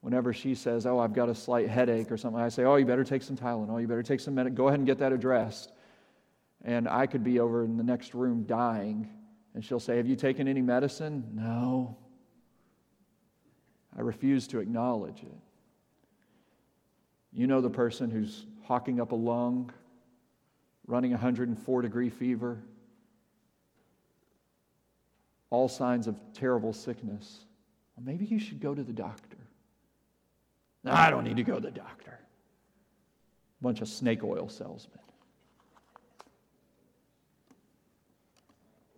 whenever 0.00 0.32
she 0.32 0.54
says, 0.54 0.84
Oh, 0.84 0.98
I've 0.98 1.14
got 1.14 1.28
a 1.28 1.34
slight 1.34 1.68
headache 1.68 2.10
or 2.10 2.16
something. 2.16 2.40
I 2.40 2.48
say, 2.48 2.64
Oh, 2.64 2.76
you 2.76 2.84
better 2.84 3.04
take 3.04 3.22
some 3.22 3.36
Tylenol. 3.36 3.80
You 3.80 3.86
better 3.86 4.02
take 4.02 4.20
some 4.20 4.34
medic. 4.34 4.54
Go 4.54 4.68
ahead 4.68 4.80
and 4.80 4.86
get 4.86 4.98
that 4.98 5.12
addressed. 5.12 5.72
And 6.64 6.88
I 6.88 7.06
could 7.06 7.24
be 7.24 7.38
over 7.38 7.64
in 7.64 7.76
the 7.76 7.84
next 7.84 8.14
room 8.14 8.42
dying, 8.44 9.08
and 9.54 9.64
she'll 9.64 9.80
say, 9.80 9.96
Have 9.96 10.06
you 10.06 10.16
taken 10.16 10.48
any 10.48 10.60
medicine? 10.60 11.24
No. 11.32 11.96
I 13.96 14.02
refuse 14.02 14.46
to 14.48 14.60
acknowledge 14.60 15.22
it. 15.22 15.38
You 17.32 17.46
know 17.46 17.60
the 17.60 17.70
person 17.70 18.10
who's 18.10 18.46
hawking 18.64 19.00
up 19.00 19.12
a 19.12 19.16
lung, 19.16 19.72
running 20.86 21.12
104 21.12 21.82
degree 21.82 22.10
fever, 22.10 22.58
all 25.50 25.68
signs 25.68 26.06
of 26.06 26.20
terrible 26.32 26.72
sickness. 26.72 27.46
Well, 27.96 28.04
maybe 28.04 28.24
you 28.24 28.38
should 28.38 28.60
go 28.60 28.74
to 28.74 28.82
the 28.82 28.92
doctor. 28.92 29.36
No, 30.84 30.92
I 30.92 31.10
don't 31.10 31.24
need 31.24 31.36
to 31.36 31.42
go 31.42 31.56
to 31.56 31.60
the 31.60 31.70
doctor. 31.70 32.18
Bunch 33.60 33.80
of 33.80 33.88
snake 33.88 34.24
oil 34.24 34.48
salesmen. 34.48 34.98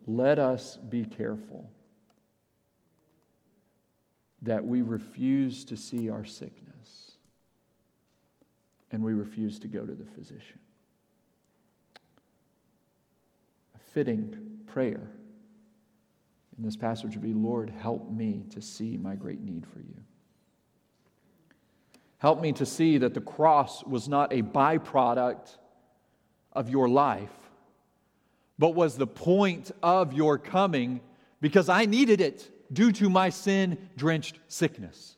Let 0.06 0.38
us 0.38 0.76
be 0.76 1.04
careful 1.04 1.70
that 4.42 4.64
we 4.64 4.82
refuse 4.82 5.64
to 5.66 5.76
see 5.76 6.10
our 6.10 6.24
sickness 6.24 7.12
and 8.90 9.02
we 9.02 9.14
refuse 9.14 9.58
to 9.60 9.68
go 9.68 9.84
to 9.84 9.94
the 9.94 10.04
physician. 10.04 10.58
A 13.74 13.78
fitting 13.92 14.36
prayer 14.66 15.08
in 16.58 16.64
this 16.64 16.76
passage 16.76 17.14
would 17.14 17.22
be 17.22 17.32
Lord, 17.32 17.70
help 17.70 18.10
me 18.10 18.44
to 18.50 18.60
see 18.60 18.96
my 18.96 19.14
great 19.14 19.40
need 19.40 19.66
for 19.66 19.78
you. 19.78 19.96
Help 22.18 22.40
me 22.40 22.52
to 22.52 22.66
see 22.66 22.98
that 22.98 23.14
the 23.14 23.20
cross 23.20 23.82
was 23.84 24.08
not 24.08 24.32
a 24.32 24.42
byproduct 24.42 25.56
of 26.52 26.68
your 26.68 26.88
life, 26.88 27.32
but 28.58 28.74
was 28.74 28.96
the 28.96 29.06
point 29.06 29.70
of 29.82 30.12
your 30.12 30.38
coming 30.38 31.00
because 31.40 31.68
I 31.68 31.86
needed 31.86 32.20
it 32.20 32.48
due 32.72 32.92
to 32.92 33.10
my 33.10 33.28
sin 33.28 33.88
drenched 33.96 34.38
sickness. 34.48 35.16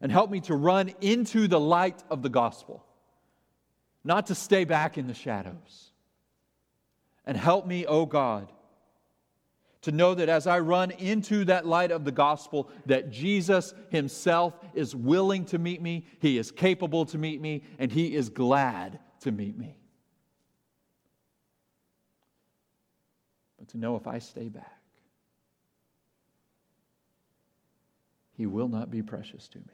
And 0.00 0.12
help 0.12 0.30
me 0.30 0.40
to 0.42 0.54
run 0.54 0.92
into 1.00 1.48
the 1.48 1.58
light 1.58 2.02
of 2.08 2.22
the 2.22 2.28
gospel, 2.28 2.84
not 4.04 4.26
to 4.26 4.34
stay 4.34 4.64
back 4.64 4.96
in 4.96 5.08
the 5.08 5.14
shadows. 5.14 5.90
And 7.26 7.36
help 7.36 7.66
me, 7.66 7.84
O 7.84 8.00
oh 8.00 8.06
God, 8.06 8.52
to 9.82 9.92
know 9.92 10.14
that 10.14 10.28
as 10.28 10.46
I 10.46 10.60
run 10.60 10.92
into 10.92 11.44
that 11.46 11.66
light 11.66 11.90
of 11.90 12.04
the 12.04 12.12
gospel, 12.12 12.70
that 12.86 13.10
Jesus 13.10 13.74
himself 13.90 14.54
is 14.74 14.94
willing 14.94 15.44
to 15.46 15.58
meet 15.58 15.82
me, 15.82 16.06
he 16.20 16.38
is 16.38 16.50
capable 16.50 17.06
to 17.06 17.18
meet 17.18 17.40
me, 17.40 17.62
and 17.78 17.90
he 17.90 18.14
is 18.14 18.28
glad 18.28 18.98
to 19.20 19.32
meet 19.32 19.56
me. 19.58 19.76
But 23.58 23.68
to 23.68 23.78
know 23.78 23.96
if 23.96 24.06
I 24.06 24.18
stay 24.18 24.48
back, 24.48 24.77
he 28.38 28.46
will 28.46 28.68
not 28.68 28.88
be 28.88 29.02
precious 29.02 29.48
to 29.48 29.58
me, 29.58 29.64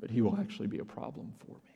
but 0.00 0.10
he 0.10 0.20
will 0.20 0.36
actually 0.36 0.66
be 0.66 0.80
a 0.80 0.84
problem 0.84 1.32
for 1.38 1.52
me. 1.52 1.70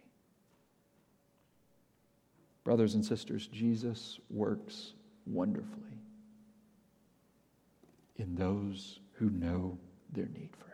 Brothers 2.64 2.96
and 2.96 3.04
sisters, 3.04 3.46
Jesus 3.46 4.18
works 4.28 4.94
wonderfully 5.24 6.02
in 8.16 8.34
those 8.34 8.98
who 9.12 9.30
know 9.30 9.78
their 10.12 10.26
need 10.26 10.50
for. 10.58 10.67